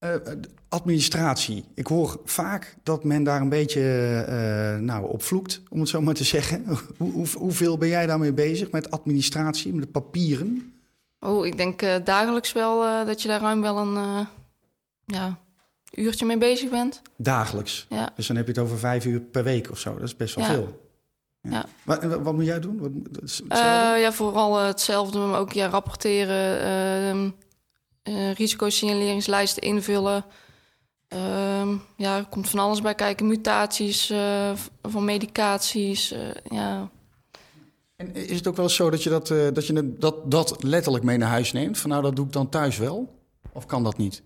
Uh, 0.00 0.14
administratie. 0.68 1.64
Ik 1.74 1.86
hoor 1.86 2.20
vaak 2.24 2.76
dat 2.82 3.04
men 3.04 3.22
daar 3.22 3.40
een 3.40 3.48
beetje 3.48 3.80
uh, 4.28 4.84
nou, 4.84 5.08
op 5.08 5.22
vloekt, 5.22 5.62
om 5.68 5.80
het 5.80 5.88
zo 5.88 6.00
maar 6.00 6.14
te 6.14 6.24
zeggen. 6.24 6.64
Hoe, 6.98 7.12
hoe, 7.12 7.26
hoeveel 7.38 7.78
ben 7.78 7.88
jij 7.88 8.06
daarmee 8.06 8.32
bezig 8.32 8.70
met 8.70 8.90
administratie, 8.90 9.74
met 9.74 9.84
de 9.84 9.90
papieren? 9.90 10.75
Oh, 11.20 11.46
ik 11.46 11.56
denk 11.56 11.82
uh, 11.82 11.94
dagelijks 12.04 12.52
wel 12.52 13.04
dat 13.06 13.22
je 13.22 13.28
daar 13.28 13.40
ruim 13.40 13.60
wel 13.60 13.78
een 13.78 14.26
ja, 15.04 15.38
uurtje 15.94 16.26
mee 16.26 16.38
bezig 16.38 16.70
bent. 16.70 17.02
Dagelijks? 17.16 17.86
Ja. 17.88 18.10
Dus 18.16 18.26
dan 18.26 18.36
heb 18.36 18.46
je 18.46 18.52
het 18.52 18.60
over 18.60 18.78
vijf 18.78 19.04
uur 19.04 19.20
per 19.20 19.44
week 19.44 19.70
of 19.70 19.78
zo. 19.78 19.94
Dat 19.94 20.02
is 20.02 20.16
best 20.16 20.34
wel 20.34 20.44
ja. 20.44 20.52
veel. 20.52 20.90
Ja. 21.40 21.50
ja. 21.50 21.64
Wat, 21.82 22.04
wat, 22.04 22.34
moet 22.34 22.44
jij 22.44 22.60
doen? 22.60 22.78
Wat, 22.78 23.42
ja, 23.98 24.12
vooral 24.12 24.56
hetzelfde, 24.56 25.18
maar 25.18 25.40
ook 25.40 25.52
ja, 25.52 25.68
rapporteren 25.68 26.60
ehm, 26.60 27.30
risicosignaleringslijsten 28.32 29.62
invullen. 29.62 30.24
Uh, 31.14 31.68
ja, 31.96 32.16
er 32.16 32.24
komt 32.24 32.50
van 32.50 32.58
alles 32.58 32.80
bij 32.80 32.94
kijken. 32.94 33.26
Mutaties 33.26 34.12
van 34.82 35.04
medicaties. 35.04 36.14
Ja. 36.50 36.90
En 37.96 38.14
is 38.14 38.36
het 38.36 38.46
ook 38.46 38.56
wel 38.56 38.64
eens 38.64 38.74
zo 38.74 38.90
dat 38.90 39.02
je 39.02 39.10
dat, 39.10 39.28
dat 39.28 39.66
je 39.66 39.94
dat, 39.98 40.30
dat 40.30 40.62
letterlijk 40.62 41.04
mee 41.04 41.16
naar 41.16 41.28
huis 41.28 41.52
neemt? 41.52 41.78
Van 41.78 41.90
nou, 41.90 42.02
dat 42.02 42.16
doe 42.16 42.26
ik 42.26 42.32
dan 42.32 42.48
thuis 42.48 42.78
wel? 42.78 43.22
Of 43.52 43.66
kan 43.66 43.84
dat 43.84 43.96
niet? 43.96 44.22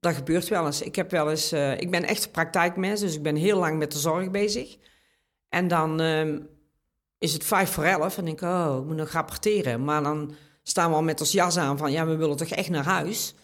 Dat 0.00 0.14
gebeurt 0.14 0.48
wel 0.48 0.66
eens. 0.66 0.82
Ik, 0.82 0.96
heb 0.96 1.10
wel 1.10 1.30
eens, 1.30 1.52
ik 1.52 1.90
ben 1.90 2.04
echt 2.04 2.32
praktijkmens, 2.32 3.00
dus 3.00 3.14
ik 3.14 3.22
ben 3.22 3.36
heel 3.36 3.58
lang 3.58 3.78
met 3.78 3.92
de 3.92 3.98
zorg 3.98 4.30
bezig. 4.30 4.76
En 5.48 5.68
dan 5.68 6.00
ehm, 6.00 6.40
is 7.18 7.32
het 7.32 7.44
vijf 7.44 7.70
voor 7.70 7.84
elf 7.84 8.18
en 8.18 8.24
denk 8.24 8.40
ik, 8.40 8.48
oh, 8.48 8.78
ik 8.80 8.86
moet 8.86 8.96
nog 8.96 9.10
rapporteren. 9.10 9.84
Maar 9.84 10.02
dan 10.02 10.34
staan 10.62 10.90
we 10.90 10.96
al 10.96 11.02
met 11.02 11.20
ons 11.20 11.32
jas 11.32 11.56
aan 11.56 11.78
van 11.78 11.92
ja, 11.92 12.06
we 12.06 12.16
willen 12.16 12.36
toch 12.36 12.48
echt 12.48 12.68
naar 12.68 12.84
huis. 12.84 13.34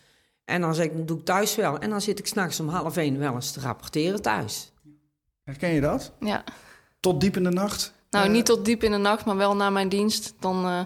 En 0.44 0.60
dan 0.60 0.74
zeg 0.74 0.84
ik, 0.84 1.08
doe 1.08 1.18
ik 1.18 1.24
thuis 1.24 1.56
wel. 1.56 1.78
En 1.78 1.90
dan 1.90 2.00
zit 2.00 2.18
ik 2.18 2.26
s'nachts 2.26 2.60
om 2.60 2.68
half 2.68 2.96
één 2.96 3.18
wel 3.18 3.34
eens 3.34 3.52
te 3.52 3.60
rapporteren 3.60 4.22
thuis. 4.22 4.72
Herken 5.44 5.68
je 5.68 5.80
dat? 5.80 6.12
Ja. 6.20 6.44
Tot 7.00 7.20
diep 7.20 7.36
in 7.36 7.44
de 7.44 7.50
nacht? 7.50 7.92
Nou, 8.10 8.26
uh, 8.26 8.32
niet 8.32 8.46
tot 8.46 8.64
diep 8.64 8.82
in 8.82 8.90
de 8.90 8.96
nacht, 8.96 9.24
maar 9.24 9.36
wel 9.36 9.56
na 9.56 9.70
mijn 9.70 9.88
dienst. 9.88 10.34
Dan 10.40 10.64
uh, 10.64 10.80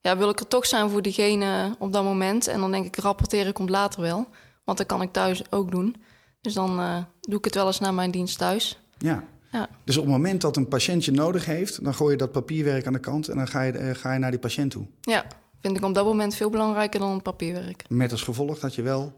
ja, 0.00 0.16
wil 0.16 0.28
ik 0.28 0.40
er 0.40 0.48
toch 0.48 0.66
zijn 0.66 0.90
voor 0.90 1.02
diegene 1.02 1.76
op 1.78 1.92
dat 1.92 2.04
moment. 2.04 2.46
En 2.46 2.60
dan 2.60 2.70
denk 2.70 2.86
ik, 2.86 2.96
rapporteren 2.96 3.52
komt 3.52 3.70
later 3.70 4.00
wel. 4.00 4.28
Want 4.64 4.78
dat 4.78 4.86
kan 4.86 5.02
ik 5.02 5.12
thuis 5.12 5.52
ook 5.52 5.70
doen. 5.70 5.96
Dus 6.40 6.54
dan 6.54 6.80
uh, 6.80 6.96
doe 7.20 7.38
ik 7.38 7.44
het 7.44 7.54
wel 7.54 7.66
eens 7.66 7.80
na 7.80 7.90
mijn 7.90 8.10
dienst 8.10 8.38
thuis. 8.38 8.78
Ja. 8.98 9.24
ja. 9.52 9.68
Dus 9.84 9.96
op 9.96 10.02
het 10.02 10.12
moment 10.12 10.40
dat 10.40 10.56
een 10.56 10.68
patiëntje 10.68 11.12
nodig 11.12 11.44
heeft... 11.44 11.84
dan 11.84 11.94
gooi 11.94 12.10
je 12.10 12.18
dat 12.18 12.32
papierwerk 12.32 12.86
aan 12.86 12.92
de 12.92 12.98
kant... 12.98 13.28
en 13.28 13.36
dan 13.36 13.48
ga 13.48 13.62
je, 13.62 13.94
ga 13.94 14.12
je 14.12 14.18
naar 14.18 14.30
die 14.30 14.40
patiënt 14.40 14.70
toe. 14.70 14.86
Ja, 15.00 15.26
vind 15.60 15.76
ik 15.76 15.84
op 15.84 15.94
dat 15.94 16.04
moment 16.04 16.34
veel 16.34 16.50
belangrijker 16.50 17.00
dan 17.00 17.12
het 17.12 17.22
papierwerk. 17.22 17.84
Met 17.88 18.12
als 18.12 18.22
gevolg 18.22 18.58
dat 18.58 18.74
je 18.74 18.82
wel 18.82 19.12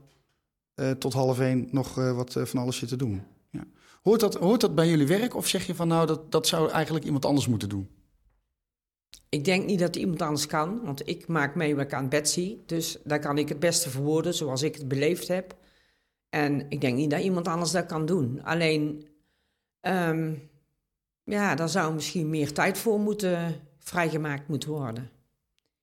tot 0.98 1.12
half 1.12 1.40
één 1.40 1.68
nog 1.70 1.94
wat 1.94 2.36
van 2.42 2.60
alles 2.60 2.76
zit 2.76 2.88
te 2.88 2.96
doen. 2.96 3.22
Hoort, 4.00 4.20
dat, 4.20 4.34
hoort 4.34 4.60
dat 4.60 4.74
bij 4.74 4.88
jullie 4.88 5.06
werk 5.06 5.34
of 5.34 5.46
zeg 5.46 5.66
je 5.66 5.74
van 5.74 5.88
nou 5.88 6.06
dat, 6.06 6.32
dat 6.32 6.46
zou 6.46 6.70
eigenlijk 6.70 7.04
iemand 7.04 7.24
anders 7.24 7.46
moeten 7.46 7.68
doen? 7.68 7.88
Ik 9.28 9.44
denk 9.44 9.66
niet 9.66 9.78
dat 9.78 9.96
iemand 9.96 10.22
anders 10.22 10.46
kan, 10.46 10.84
want 10.84 11.08
ik 11.08 11.26
maak 11.26 11.54
mee 11.54 11.76
wat 11.76 11.84
ik 11.84 11.94
aan 11.94 12.26
zie. 12.26 12.62
Dus 12.66 12.98
daar 13.04 13.18
kan 13.18 13.38
ik 13.38 13.48
het 13.48 13.60
beste 13.60 13.90
verwoorden 13.90 14.34
zoals 14.34 14.62
ik 14.62 14.74
het 14.74 14.88
beleefd 14.88 15.28
heb. 15.28 15.56
En 16.28 16.70
ik 16.70 16.80
denk 16.80 16.96
niet 16.96 17.10
dat 17.10 17.22
iemand 17.22 17.48
anders 17.48 17.70
dat 17.70 17.86
kan 17.86 18.06
doen. 18.06 18.42
Alleen, 18.42 19.06
um, 19.80 20.48
ja, 21.24 21.54
daar 21.54 21.68
zou 21.68 21.94
misschien 21.94 22.30
meer 22.30 22.52
tijd 22.52 22.78
voor 22.78 23.00
moeten 23.00 23.60
vrijgemaakt 23.78 24.48
moeten 24.48 24.70
worden 24.70 25.10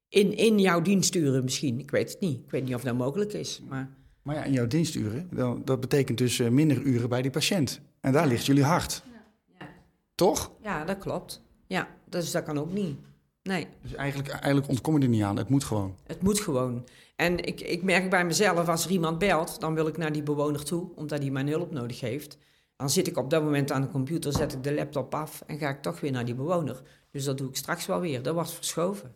in, 0.10 0.38
in 0.38 0.60
jouw 0.60 0.82
diensturen 0.82 1.44
misschien. 1.44 1.80
Ik 1.80 1.92
weet 1.92 2.12
het 2.12 2.20
niet. 2.20 2.40
Ik 2.40 2.52
weet 2.52 2.64
niet 2.64 2.76
of 2.76 2.82
dat 2.82 2.98
mogelijk 2.98 3.34
is. 3.34 3.62
Maar, 3.68 3.90
maar 4.22 4.36
ja, 4.36 4.44
in 4.44 4.52
jouw 4.52 4.68
diensturen, 4.68 5.30
dat 5.66 5.80
betekent 5.80 6.18
dus 6.18 6.40
uh, 6.40 6.50
minder 6.50 6.82
uren 6.82 7.10
bij 7.10 7.22
die 7.22 7.32
patiënt. 7.32 7.82
En 8.02 8.12
daar 8.14 8.28
ligt 8.28 8.46
jullie 8.46 8.64
hart. 8.64 9.04
Ja. 9.12 9.22
Ja. 9.60 9.68
Toch? 10.16 10.52
Ja, 10.62 10.86
dat 10.86 10.98
klopt. 10.98 11.42
Ja, 11.68 11.88
dus 12.06 12.32
dat 12.32 12.44
kan 12.44 12.60
ook 12.60 12.72
niet. 12.72 12.98
Nee. 13.44 13.68
Dus 13.82 13.94
eigenlijk, 13.94 14.30
eigenlijk 14.30 14.68
ontkom 14.68 14.98
je 14.98 15.04
er 15.04 15.10
niet 15.10 15.24
aan. 15.24 15.38
Het 15.38 15.50
moet 15.50 15.64
gewoon. 15.64 15.96
Het 16.04 16.22
moet 16.22 16.40
gewoon. 16.40 16.88
En 17.16 17.44
ik, 17.44 17.62
ik 17.62 17.84
merk 17.84 18.10
bij 18.10 18.26
mezelf, 18.26 18.68
als 18.68 18.86
er 18.86 18.92
iemand 18.92 19.18
belt, 19.18 19.60
dan 19.60 19.74
wil 19.74 19.88
ik 19.88 19.98
naar 19.98 20.12
die 20.12 20.24
bewoner 20.24 20.64
toe, 20.64 20.90
omdat 20.96 21.20
hij 21.20 21.30
mijn 21.30 21.48
hulp 21.48 21.72
nodig 21.72 22.00
heeft. 22.00 22.38
Dan 22.76 22.90
zit 22.90 23.08
ik 23.08 23.18
op 23.18 23.30
dat 23.30 23.44
moment 23.44 23.72
aan 23.72 23.82
de 23.82 23.88
computer, 23.88 24.32
zet 24.32 24.54
ik 24.54 24.64
de 24.64 24.74
laptop 24.74 25.16
af 25.16 25.44
en 25.48 25.58
ga 25.58 25.70
ik 25.70 25.82
toch 25.82 26.00
weer 26.00 26.12
naar 26.12 26.26
die 26.26 26.36
bewoner. 26.36 26.82
Dus 27.12 27.24
dat 27.24 27.38
doe 27.38 27.50
ik 27.50 27.56
straks 27.56 27.86
wel 27.86 28.00
weer. 28.00 28.24
Dat 28.24 28.34
wordt 28.34 28.52
verschoven. 28.52 29.16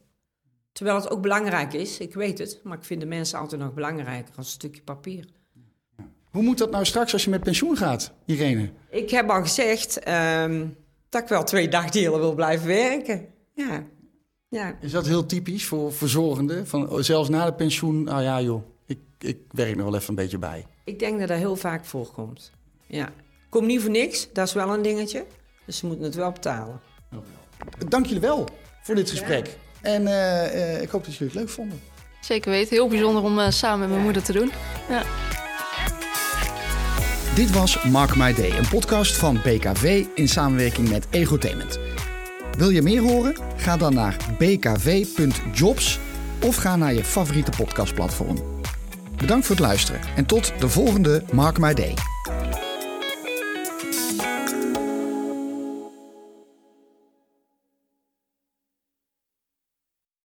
Terwijl 0.71 0.95
het 0.97 1.09
ook 1.09 1.21
belangrijk 1.21 1.73
is, 1.73 1.99
ik 1.99 2.13
weet 2.13 2.37
het, 2.37 2.59
maar 2.63 2.77
ik 2.77 2.83
vind 2.83 3.01
de 3.01 3.07
mensen 3.07 3.39
altijd 3.39 3.61
nog 3.61 3.73
belangrijker 3.73 4.35
als 4.35 4.45
een 4.45 4.51
stukje 4.51 4.81
papier. 4.81 5.25
Hoe 6.31 6.43
moet 6.43 6.57
dat 6.57 6.71
nou 6.71 6.85
straks 6.85 7.13
als 7.13 7.23
je 7.23 7.29
met 7.29 7.43
pensioen 7.43 7.77
gaat, 7.77 8.11
Irene? 8.25 8.69
Ik 8.89 9.09
heb 9.09 9.29
al 9.29 9.41
gezegd 9.41 10.07
um, 10.07 10.77
dat 11.09 11.21
ik 11.21 11.27
wel 11.27 11.43
twee 11.43 11.67
dagdelen 11.67 12.19
wil 12.19 12.33
blijven 12.33 12.67
werken. 12.67 13.25
Ja. 13.53 13.83
ja. 14.47 14.77
Is 14.81 14.91
dat 14.91 15.07
heel 15.07 15.25
typisch 15.25 15.65
voor 15.65 15.93
verzorgenden? 15.93 16.67
Van, 16.67 16.89
oh, 16.89 16.99
zelfs 16.99 17.29
na 17.29 17.45
de 17.45 17.53
pensioen, 17.53 18.03
nou 18.03 18.21
ja 18.21 18.41
joh, 18.41 18.63
ik, 18.85 18.99
ik 19.19 19.37
werk 19.51 19.75
nog 19.75 19.85
wel 19.85 19.95
even 19.95 20.09
een 20.09 20.15
beetje 20.15 20.37
bij. 20.37 20.65
Ik 20.83 20.99
denk 20.99 21.19
dat 21.19 21.27
dat 21.27 21.37
heel 21.37 21.55
vaak 21.55 21.85
voorkomt. 21.85 22.51
Ja. 22.87 23.09
Kom 23.49 23.65
niet 23.65 23.81
voor 23.81 23.91
niks, 23.91 24.29
dat 24.33 24.47
is 24.47 24.53
wel 24.53 24.73
een 24.73 24.81
dingetje. 24.81 25.25
Dus 25.65 25.77
ze 25.77 25.85
moeten 25.85 26.05
het 26.05 26.15
wel 26.15 26.31
betalen. 26.31 26.79
Dank 27.87 28.05
jullie 28.05 28.21
wel 28.21 28.47
voor 28.81 28.95
dit 28.95 29.09
gesprek. 29.09 29.47
Ja. 29.47 29.89
En 29.89 30.01
uh, 30.01 30.55
uh, 30.55 30.81
ik 30.81 30.89
hoop 30.89 31.05
dat 31.05 31.13
jullie 31.13 31.33
het 31.33 31.41
leuk 31.41 31.49
vonden. 31.49 31.81
Zeker 32.21 32.51
weten. 32.51 32.75
Heel 32.75 32.87
bijzonder 32.87 33.23
om 33.23 33.39
uh, 33.39 33.49
samen 33.49 33.79
met 33.79 33.89
mijn 33.89 34.01
moeder 34.01 34.23
te 34.23 34.33
doen. 34.33 34.51
Ja. 34.89 35.03
Dit 37.35 37.51
was 37.51 37.83
Mark 37.83 38.15
My 38.15 38.33
Day, 38.33 38.57
een 38.57 38.67
podcast 38.67 39.17
van 39.17 39.39
BKV 39.43 40.05
in 40.15 40.27
samenwerking 40.27 40.89
met 40.89 41.07
Egotainment. 41.09 41.79
Wil 42.57 42.69
je 42.69 42.81
meer 42.81 43.01
horen? 43.01 43.35
Ga 43.55 43.77
dan 43.77 43.93
naar 43.93 44.17
bkv.jobs 44.37 45.99
of 46.41 46.55
ga 46.55 46.75
naar 46.75 46.93
je 46.93 47.03
favoriete 47.03 47.51
podcastplatform. 47.57 48.37
Bedankt 49.17 49.45
voor 49.45 49.55
het 49.55 49.65
luisteren 49.65 50.01
en 50.15 50.25
tot 50.25 50.53
de 50.59 50.69
volgende 50.69 51.23
Mark 51.31 51.57
My 51.57 51.73
Day. 51.73 51.93